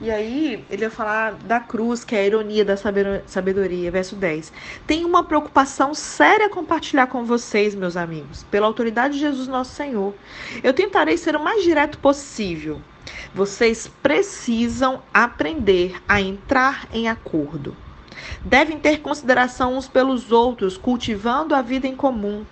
E 0.00 0.10
aí, 0.10 0.64
ele 0.68 0.88
vai 0.88 0.90
falar 0.90 1.34
da 1.34 1.60
cruz, 1.60 2.04
que 2.04 2.16
é 2.16 2.20
a 2.20 2.26
ironia 2.26 2.64
da 2.64 2.76
sabedoria, 2.76 3.90
verso 3.92 4.16
10. 4.16 4.52
Tenho 4.86 5.06
uma 5.06 5.22
preocupação 5.22 5.94
séria 5.94 6.46
a 6.46 6.50
compartilhar 6.50 7.06
com 7.06 7.24
vocês, 7.24 7.76
meus 7.76 7.96
amigos, 7.96 8.42
pela 8.50 8.66
autoridade 8.66 9.14
de 9.14 9.20
Jesus 9.20 9.46
nosso 9.46 9.72
Senhor. 9.72 10.12
Eu 10.64 10.72
tentarei 10.72 11.16
ser 11.16 11.36
o 11.36 11.42
mais 11.42 11.62
direto 11.62 11.98
possível. 11.98 12.80
Vocês 13.32 13.88
precisam 14.02 15.00
aprender 15.12 16.02
a 16.08 16.20
entrar 16.20 16.88
em 16.92 17.08
acordo. 17.08 17.76
Devem 18.44 18.78
ter 18.78 19.00
consideração 19.00 19.76
uns 19.76 19.86
pelos 19.86 20.32
outros, 20.32 20.76
cultivando 20.76 21.54
a 21.54 21.62
vida 21.62 21.86
em 21.86 21.94
comum. 21.94 22.44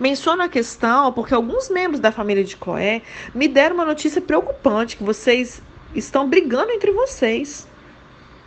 Menciono 0.00 0.42
a 0.42 0.48
questão 0.48 1.12
porque 1.12 1.32
alguns 1.32 1.70
membros 1.70 2.00
da 2.00 2.12
família 2.12 2.44
de 2.44 2.56
Cloé 2.56 3.02
me 3.32 3.46
deram 3.46 3.76
uma 3.76 3.84
notícia 3.84 4.20
preocupante 4.20 4.96
que 4.96 5.04
vocês 5.04 5.62
estão 5.98 6.28
brigando 6.28 6.70
entre 6.72 6.90
vocês. 6.90 7.66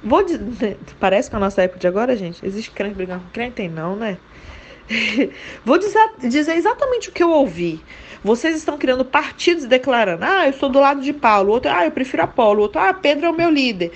Vou 0.04 0.24
dizer, 0.24 0.78
parece 1.00 1.30
com 1.30 1.38
a 1.38 1.40
nossa 1.40 1.62
época 1.62 1.80
de 1.80 1.88
agora, 1.88 2.16
gente. 2.16 2.46
Existe 2.46 2.72
crente 2.72 2.96
brigando 2.96 3.24
com 3.24 3.30
crente? 3.32 3.68
Não, 3.68 3.96
né? 3.96 4.18
Vou 5.64 5.78
dizer, 5.78 6.00
dizer 6.20 6.56
exatamente 6.56 7.10
o 7.10 7.12
que 7.12 7.22
eu 7.22 7.30
ouvi. 7.30 7.82
Vocês 8.24 8.56
estão 8.56 8.78
criando 8.78 9.06
partidos 9.06 9.66
declarando: 9.66 10.26
ah, 10.26 10.48
eu 10.48 10.54
sou 10.54 10.70
do 10.70 10.80
lado 10.80 11.02
de 11.02 11.14
Paulo, 11.14 11.52
outro, 11.52 11.72
ah, 11.72 11.86
eu 11.86 11.92
prefiro 11.92 12.24
Apolo, 12.24 12.62
outro, 12.62 12.82
ah, 12.82 12.94
Pedro 12.94 13.28
é 13.28 13.30
o 13.30 13.36
meu 13.36 13.50
líder. 13.50 13.92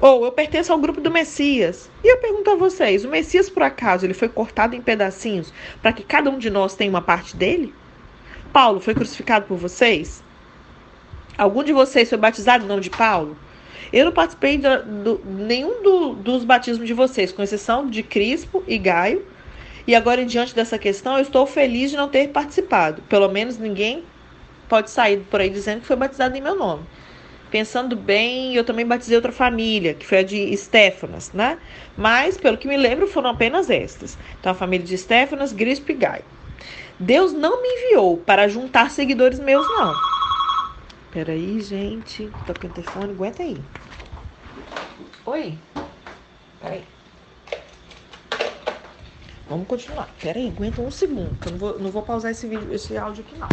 Ou 0.00 0.24
eu 0.24 0.32
pertenço 0.32 0.72
ao 0.72 0.78
grupo 0.78 1.00
do 1.00 1.10
Messias. 1.10 1.90
E 2.02 2.10
eu 2.10 2.16
pergunto 2.18 2.50
a 2.50 2.56
vocês: 2.56 3.04
o 3.04 3.08
Messias, 3.08 3.50
por 3.50 3.62
acaso, 3.62 4.06
ele 4.06 4.14
foi 4.14 4.28
cortado 4.28 4.74
em 4.74 4.80
pedacinhos 4.80 5.52
para 5.82 5.92
que 5.92 6.02
cada 6.02 6.30
um 6.30 6.38
de 6.38 6.48
nós 6.48 6.74
tenha 6.74 6.90
uma 6.90 7.02
parte 7.02 7.36
dele? 7.36 7.74
Paulo 8.52 8.80
foi 8.80 8.94
crucificado 8.94 9.46
por 9.46 9.56
vocês? 9.56 10.24
Algum 11.40 11.64
de 11.64 11.72
vocês 11.72 12.06
foi 12.06 12.18
batizado 12.18 12.66
em 12.66 12.68
nome 12.68 12.82
de 12.82 12.90
Paulo? 12.90 13.34
Eu 13.90 14.04
não 14.04 14.12
participei 14.12 14.58
de 14.58 14.76
do, 15.02 15.22
nenhum 15.24 15.82
do, 15.82 16.12
dos 16.12 16.44
batismos 16.44 16.86
de 16.86 16.92
vocês, 16.92 17.32
com 17.32 17.42
exceção 17.42 17.88
de 17.88 18.02
Crispo 18.02 18.62
e 18.68 18.76
Gaio. 18.76 19.24
E 19.86 19.94
agora, 19.94 20.22
diante 20.26 20.54
dessa 20.54 20.78
questão, 20.78 21.14
eu 21.14 21.22
estou 21.22 21.46
feliz 21.46 21.90
de 21.90 21.96
não 21.96 22.10
ter 22.10 22.28
participado. 22.28 23.00
Pelo 23.08 23.26
menos 23.30 23.56
ninguém 23.56 24.04
pode 24.68 24.90
sair 24.90 25.20
por 25.30 25.40
aí 25.40 25.48
dizendo 25.48 25.80
que 25.80 25.86
foi 25.86 25.96
batizado 25.96 26.36
em 26.36 26.42
meu 26.42 26.54
nome. 26.54 26.84
Pensando 27.50 27.96
bem, 27.96 28.54
eu 28.54 28.62
também 28.62 28.84
batizei 28.84 29.16
outra 29.16 29.32
família, 29.32 29.94
que 29.94 30.06
foi 30.06 30.18
a 30.18 30.22
de 30.22 30.54
Stefanas, 30.54 31.32
né? 31.32 31.56
Mas, 31.96 32.36
pelo 32.36 32.58
que 32.58 32.68
me 32.68 32.76
lembro, 32.76 33.06
foram 33.06 33.30
apenas 33.30 33.70
estas. 33.70 34.18
Então, 34.38 34.52
a 34.52 34.54
família 34.54 34.84
de 34.84 34.98
Stefanas, 34.98 35.54
Grispo 35.54 35.90
e 35.90 35.94
Gaio. 35.94 36.24
Deus 36.98 37.32
não 37.32 37.62
me 37.62 37.68
enviou 37.68 38.18
para 38.18 38.46
juntar 38.46 38.90
seguidores 38.90 39.40
meus, 39.40 39.66
não. 39.66 40.09
Peraí, 41.12 41.60
gente. 41.60 42.30
Toca 42.46 42.66
o 42.66 42.70
telefone, 42.70 43.12
aguenta 43.12 43.42
aí. 43.42 43.60
Oi. 45.26 45.58
Peraí. 46.60 46.84
Vamos 49.48 49.66
continuar. 49.66 50.08
Peraí, 50.22 50.48
aguenta 50.48 50.80
um 50.80 50.90
segundo. 50.90 51.36
Que 51.40 51.48
eu 51.48 51.52
não 51.52 51.58
vou, 51.58 51.78
não 51.80 51.90
vou 51.90 52.02
pausar 52.02 52.30
esse 52.30 52.46
vídeo, 52.46 52.72
esse 52.72 52.96
áudio 52.96 53.24
aqui, 53.26 53.36
não. 53.36 53.48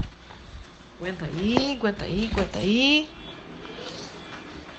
Aguenta 1.00 1.26
aí, 1.26 1.74
aguenta 1.74 2.06
aí, 2.06 2.30
aguenta 2.32 2.60
aí. 2.60 3.10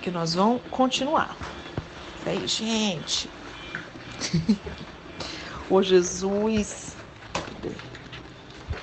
Que 0.00 0.10
nós 0.12 0.34
vamos 0.34 0.62
continuar. 0.70 1.36
Peraí, 2.22 2.46
gente. 2.46 3.28
Ô 5.68 5.82
Jesus. 5.82 6.96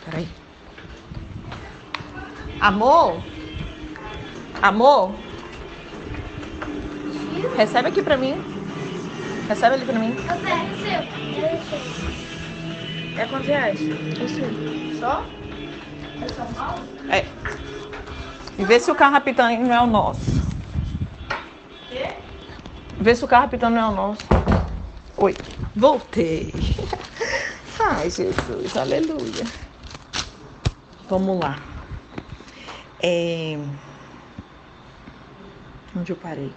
Peraí. 0.03 0.27
Amor? 2.59 3.21
Amor, 4.61 5.13
recebe 7.55 7.89
aqui 7.89 8.01
pra 8.01 8.17
mim. 8.17 8.35
Recebe 9.47 9.75
ali 9.75 9.85
pra 9.85 9.99
mim. 9.99 10.15
É 13.17 13.25
quantos 13.27 13.47
reais? 13.47 13.79
Isso. 13.79 14.99
Só? 14.99 15.23
É 16.21 16.27
São 16.29 16.45
Paulo? 16.53 16.81
É. 17.09 17.25
E 18.57 18.65
vê 18.65 18.79
se 18.79 18.89
o 18.89 18.95
carro 18.95 19.13
rapitando 19.13 19.63
não 19.63 19.73
é 19.73 19.81
o 19.81 19.87
nosso. 19.87 20.19
Quê? 21.89 22.13
Vê 22.99 23.15
se 23.15 23.23
o 23.23 23.27
carro 23.27 23.43
rapitando 23.43 23.75
não 23.75 23.81
é 23.81 23.87
o 23.87 23.95
nosso. 23.95 24.21
Oi. 25.17 25.35
Voltei. 25.75 26.53
Ai, 27.79 28.09
Jesus. 28.09 28.75
Aleluia. 28.75 29.45
Vamos 31.09 31.39
lá. 31.39 31.57
É... 33.01 33.57
Onde 35.95 36.11
eu 36.11 36.15
parei? 36.15 36.51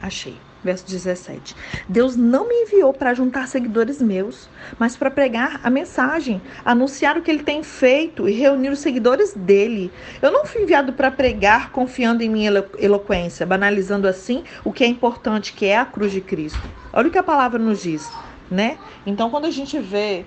Achei. 0.00 0.36
Verso 0.64 0.86
17. 0.86 1.56
Deus 1.88 2.14
não 2.14 2.46
me 2.46 2.54
enviou 2.62 2.92
para 2.92 3.14
juntar 3.14 3.48
seguidores 3.48 4.00
meus, 4.00 4.48
mas 4.78 4.96
para 4.96 5.10
pregar 5.10 5.60
a 5.64 5.68
mensagem, 5.68 6.40
anunciar 6.64 7.18
o 7.18 7.22
que 7.22 7.30
ele 7.30 7.42
tem 7.42 7.64
feito 7.64 8.28
e 8.28 8.32
reunir 8.32 8.68
os 8.68 8.78
seguidores 8.78 9.34
dele. 9.34 9.90
Eu 10.20 10.30
não 10.30 10.46
fui 10.46 10.62
enviado 10.62 10.92
para 10.92 11.10
pregar 11.10 11.70
confiando 11.72 12.22
em 12.22 12.28
minha 12.28 12.64
eloquência, 12.78 13.44
banalizando 13.44 14.06
assim 14.06 14.44
o 14.64 14.72
que 14.72 14.84
é 14.84 14.86
importante, 14.86 15.52
que 15.52 15.66
é 15.66 15.76
a 15.76 15.84
cruz 15.84 16.12
de 16.12 16.20
Cristo. 16.20 16.62
Olha 16.92 17.08
o 17.08 17.10
que 17.10 17.18
a 17.18 17.24
palavra 17.24 17.58
nos 17.58 17.82
diz, 17.82 18.08
né? 18.48 18.78
Então, 19.04 19.30
quando 19.30 19.46
a 19.46 19.50
gente 19.50 19.80
vê 19.80 20.24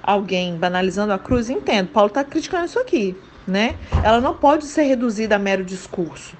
alguém 0.00 0.56
banalizando 0.56 1.12
a 1.12 1.18
cruz, 1.18 1.50
entendo. 1.50 1.88
Paulo 1.88 2.08
está 2.08 2.22
criticando 2.22 2.66
isso 2.66 2.78
aqui, 2.78 3.16
né? 3.46 3.74
Ela 4.04 4.20
não 4.20 4.34
pode 4.34 4.66
ser 4.66 4.82
reduzida 4.82 5.34
a 5.34 5.38
mero 5.40 5.64
discurso. 5.64 6.36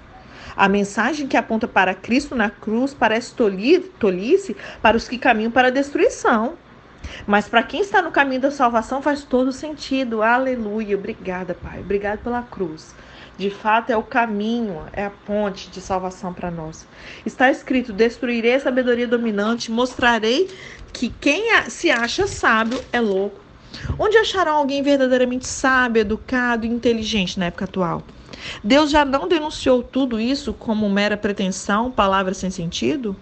A 0.56 0.68
mensagem 0.68 1.26
que 1.26 1.36
aponta 1.36 1.66
para 1.66 1.94
Cristo 1.94 2.34
na 2.34 2.50
cruz 2.50 2.94
parece 2.94 3.34
tolice 3.34 4.56
para 4.80 4.96
os 4.96 5.08
que 5.08 5.18
caminham 5.18 5.50
para 5.50 5.68
a 5.68 5.70
destruição. 5.70 6.54
Mas 7.26 7.48
para 7.48 7.62
quem 7.62 7.80
está 7.80 8.00
no 8.00 8.10
caminho 8.10 8.40
da 8.40 8.50
salvação 8.50 9.02
faz 9.02 9.24
todo 9.24 9.52
sentido. 9.52 10.22
Aleluia. 10.22 10.96
Obrigada, 10.96 11.54
Pai. 11.54 11.80
Obrigado 11.80 12.20
pela 12.20 12.42
cruz. 12.42 12.94
De 13.36 13.50
fato, 13.50 13.90
é 13.90 13.96
o 13.96 14.02
caminho, 14.02 14.82
é 14.92 15.06
a 15.06 15.10
ponte 15.10 15.70
de 15.70 15.80
salvação 15.80 16.32
para 16.32 16.50
nós. 16.50 16.86
Está 17.24 17.50
escrito: 17.50 17.92
Destruirei 17.92 18.54
a 18.54 18.60
sabedoria 18.60 19.08
dominante, 19.08 19.70
mostrarei 19.70 20.50
que 20.92 21.08
quem 21.08 21.44
se 21.68 21.90
acha 21.90 22.26
sábio 22.26 22.80
é 22.92 23.00
louco. 23.00 23.40
Onde 23.98 24.18
acharão 24.18 24.56
alguém 24.56 24.82
verdadeiramente 24.82 25.46
sábio, 25.46 26.00
educado 26.00 26.66
e 26.66 26.68
inteligente 26.68 27.38
na 27.38 27.46
época 27.46 27.64
atual? 27.64 28.02
Deus 28.62 28.90
já 28.90 29.04
não 29.04 29.28
denunciou 29.28 29.82
tudo 29.82 30.20
isso 30.20 30.52
como 30.52 30.88
mera 30.88 31.16
pretensão, 31.16 31.90
palavra 31.90 32.34
sem 32.34 32.50
sentido? 32.50 33.16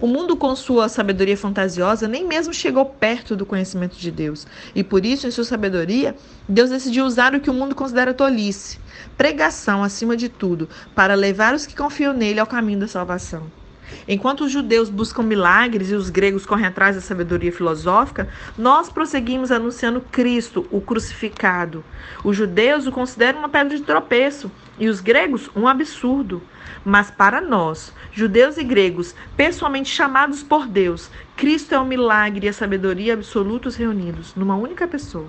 O 0.00 0.06
mundo, 0.06 0.36
com 0.36 0.54
sua 0.56 0.88
sabedoria 0.88 1.36
fantasiosa, 1.36 2.08
nem 2.08 2.26
mesmo 2.26 2.54
chegou 2.54 2.84
perto 2.84 3.36
do 3.36 3.46
conhecimento 3.46 3.96
de 3.96 4.10
Deus. 4.10 4.46
E 4.74 4.82
por 4.82 5.04
isso, 5.04 5.26
em 5.26 5.30
sua 5.30 5.44
sabedoria, 5.44 6.16
Deus 6.48 6.70
decidiu 6.70 7.04
usar 7.04 7.34
o 7.34 7.40
que 7.40 7.50
o 7.50 7.54
mundo 7.54 7.74
considera 7.74 8.14
tolice, 8.14 8.78
pregação 9.16 9.82
acima 9.82 10.16
de 10.16 10.28
tudo, 10.28 10.68
para 10.94 11.14
levar 11.14 11.54
os 11.54 11.66
que 11.66 11.76
confiam 11.76 12.12
nele 12.12 12.40
ao 12.40 12.46
caminho 12.46 12.80
da 12.80 12.88
salvação. 12.88 13.57
Enquanto 14.06 14.44
os 14.44 14.52
judeus 14.52 14.88
buscam 14.88 15.22
milagres 15.22 15.90
e 15.90 15.94
os 15.94 16.10
gregos 16.10 16.46
correm 16.46 16.66
atrás 16.66 16.96
da 16.96 17.02
sabedoria 17.02 17.52
filosófica, 17.52 18.28
nós 18.56 18.88
prosseguimos 18.88 19.50
anunciando 19.50 20.04
Cristo, 20.12 20.66
o 20.70 20.80
crucificado. 20.80 21.84
Os 22.24 22.36
judeus 22.36 22.86
o 22.86 22.92
consideram 22.92 23.40
uma 23.40 23.48
pedra 23.48 23.76
de 23.76 23.82
tropeço 23.82 24.50
e 24.78 24.88
os 24.88 25.00
gregos 25.00 25.50
um 25.54 25.66
absurdo. 25.66 26.42
Mas 26.84 27.10
para 27.10 27.40
nós, 27.40 27.92
judeus 28.12 28.56
e 28.56 28.64
gregos, 28.64 29.14
pessoalmente 29.36 29.90
chamados 29.90 30.42
por 30.42 30.66
Deus, 30.66 31.10
Cristo 31.36 31.74
é 31.74 31.78
o 31.78 31.84
milagre 31.84 32.46
e 32.46 32.48
a 32.48 32.52
sabedoria 32.52 33.14
absolutos 33.14 33.76
reunidos 33.76 34.34
numa 34.34 34.56
única 34.56 34.86
pessoa. 34.86 35.28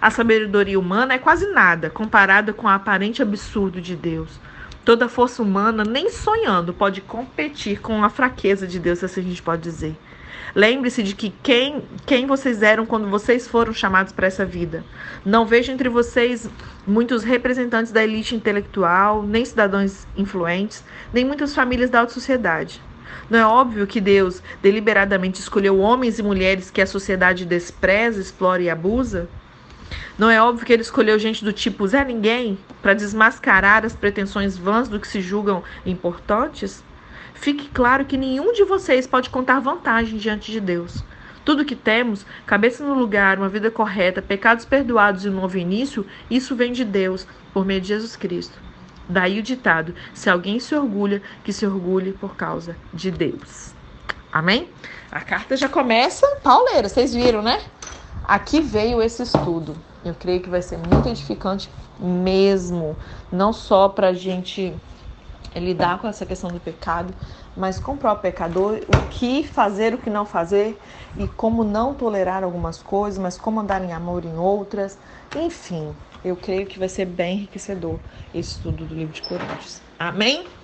A 0.00 0.10
sabedoria 0.10 0.78
humana 0.78 1.14
é 1.14 1.18
quase 1.18 1.46
nada 1.52 1.90
comparada 1.90 2.52
com 2.52 2.66
o 2.66 2.70
aparente 2.70 3.22
absurdo 3.22 3.80
de 3.80 3.94
Deus. 3.96 4.40
Toda 4.84 5.08
força 5.08 5.42
humana, 5.42 5.82
nem 5.82 6.10
sonhando, 6.10 6.74
pode 6.74 7.00
competir 7.00 7.80
com 7.80 8.04
a 8.04 8.10
fraqueza 8.10 8.66
de 8.66 8.78
Deus, 8.78 9.02
assim 9.02 9.20
a 9.20 9.24
gente 9.24 9.42
pode 9.42 9.62
dizer. 9.62 9.96
Lembre-se 10.54 11.02
de 11.02 11.14
que 11.14 11.30
quem, 11.42 11.82
quem 12.04 12.26
vocês 12.26 12.62
eram 12.62 12.84
quando 12.84 13.08
vocês 13.08 13.48
foram 13.48 13.72
chamados 13.72 14.12
para 14.12 14.26
essa 14.26 14.44
vida. 14.44 14.84
Não 15.24 15.46
vejo 15.46 15.72
entre 15.72 15.88
vocês 15.88 16.48
muitos 16.86 17.24
representantes 17.24 17.90
da 17.90 18.04
elite 18.04 18.36
intelectual, 18.36 19.22
nem 19.22 19.44
cidadãos 19.44 20.06
influentes, 20.16 20.84
nem 21.12 21.24
muitas 21.24 21.54
famílias 21.54 21.88
da 21.88 22.00
alta 22.00 22.12
sociedade. 22.12 22.80
Não 23.30 23.38
é 23.38 23.46
óbvio 23.46 23.86
que 23.86 24.00
Deus 24.00 24.42
deliberadamente 24.62 25.40
escolheu 25.40 25.78
homens 25.78 26.18
e 26.18 26.22
mulheres 26.22 26.70
que 26.70 26.82
a 26.82 26.86
sociedade 26.86 27.46
despreza, 27.46 28.20
explora 28.20 28.62
e 28.62 28.68
abusa? 28.68 29.28
Não 30.18 30.30
é 30.30 30.40
óbvio 30.40 30.64
que 30.64 30.72
ele 30.72 30.82
escolheu 30.82 31.18
gente 31.18 31.44
do 31.44 31.52
tipo 31.52 31.86
Zé 31.86 32.04
Ninguém 32.04 32.58
para 32.80 32.94
desmascarar 32.94 33.84
as 33.84 33.94
pretensões 33.94 34.56
vãs 34.56 34.88
do 34.88 35.00
que 35.00 35.08
se 35.08 35.20
julgam 35.20 35.62
importantes? 35.84 36.84
Fique 37.34 37.68
claro 37.68 38.04
que 38.04 38.16
nenhum 38.16 38.52
de 38.52 38.64
vocês 38.64 39.06
pode 39.06 39.28
contar 39.28 39.60
vantagem 39.60 40.18
diante 40.18 40.52
de 40.52 40.60
Deus. 40.60 41.02
Tudo 41.44 41.64
que 41.64 41.76
temos, 41.76 42.24
cabeça 42.46 42.82
no 42.82 42.94
lugar, 42.94 43.38
uma 43.38 43.48
vida 43.48 43.70
correta, 43.70 44.22
pecados 44.22 44.64
perdoados 44.64 45.24
e 45.24 45.28
um 45.28 45.34
novo 45.34 45.58
início, 45.58 46.06
isso 46.30 46.56
vem 46.56 46.72
de 46.72 46.84
Deus, 46.84 47.26
por 47.52 47.66
meio 47.66 47.80
de 47.80 47.88
Jesus 47.88 48.16
Cristo. 48.16 48.58
Daí 49.08 49.38
o 49.38 49.42
ditado: 49.42 49.94
se 50.14 50.30
alguém 50.30 50.58
se 50.58 50.74
orgulha, 50.74 51.20
que 51.42 51.52
se 51.52 51.66
orgulhe 51.66 52.12
por 52.12 52.34
causa 52.34 52.76
de 52.94 53.10
Deus. 53.10 53.74
Amém? 54.32 54.68
A 55.12 55.20
carta 55.20 55.56
já 55.56 55.68
começa 55.68 56.26
pauleira, 56.42 56.88
vocês 56.88 57.14
viram, 57.14 57.42
né? 57.42 57.60
Aqui 58.24 58.60
veio 58.60 59.02
esse 59.02 59.22
estudo. 59.22 59.74
Eu 60.04 60.14
creio 60.14 60.42
que 60.42 60.48
vai 60.50 60.62
ser 60.62 60.78
muito 60.78 61.08
edificante 61.08 61.70
mesmo, 61.98 62.98
não 63.30 63.52
só 63.52 63.88
para 63.88 64.08
a 64.08 64.12
gente 64.12 64.74
lidar 65.54 66.00
com 66.00 66.08
essa 66.08 66.26
questão 66.26 66.50
do 66.52 66.60
pecado, 66.60 67.14
mas 67.56 67.78
com 67.78 67.92
o 67.92 67.98
próprio 67.98 68.22
pecador, 68.32 68.80
o 68.88 68.98
que 68.98 69.44
fazer, 69.46 69.94
o 69.94 69.98
que 69.98 70.10
não 70.10 70.26
fazer, 70.26 70.80
e 71.16 71.28
como 71.28 71.62
não 71.62 71.94
tolerar 71.94 72.42
algumas 72.42 72.82
coisas, 72.82 73.18
mas 73.18 73.38
como 73.38 73.60
andar 73.60 73.82
em 73.84 73.92
amor 73.92 74.24
em 74.24 74.36
outras. 74.36 74.98
Enfim, 75.34 75.94
eu 76.24 76.36
creio 76.36 76.66
que 76.66 76.78
vai 76.78 76.88
ser 76.88 77.04
bem 77.04 77.36
enriquecedor 77.38 78.00
esse 78.32 78.50
estudo 78.56 78.86
do 78.86 78.94
livro 78.94 79.14
de 79.14 79.22
Coríntios. 79.22 79.80
Amém? 79.98 80.63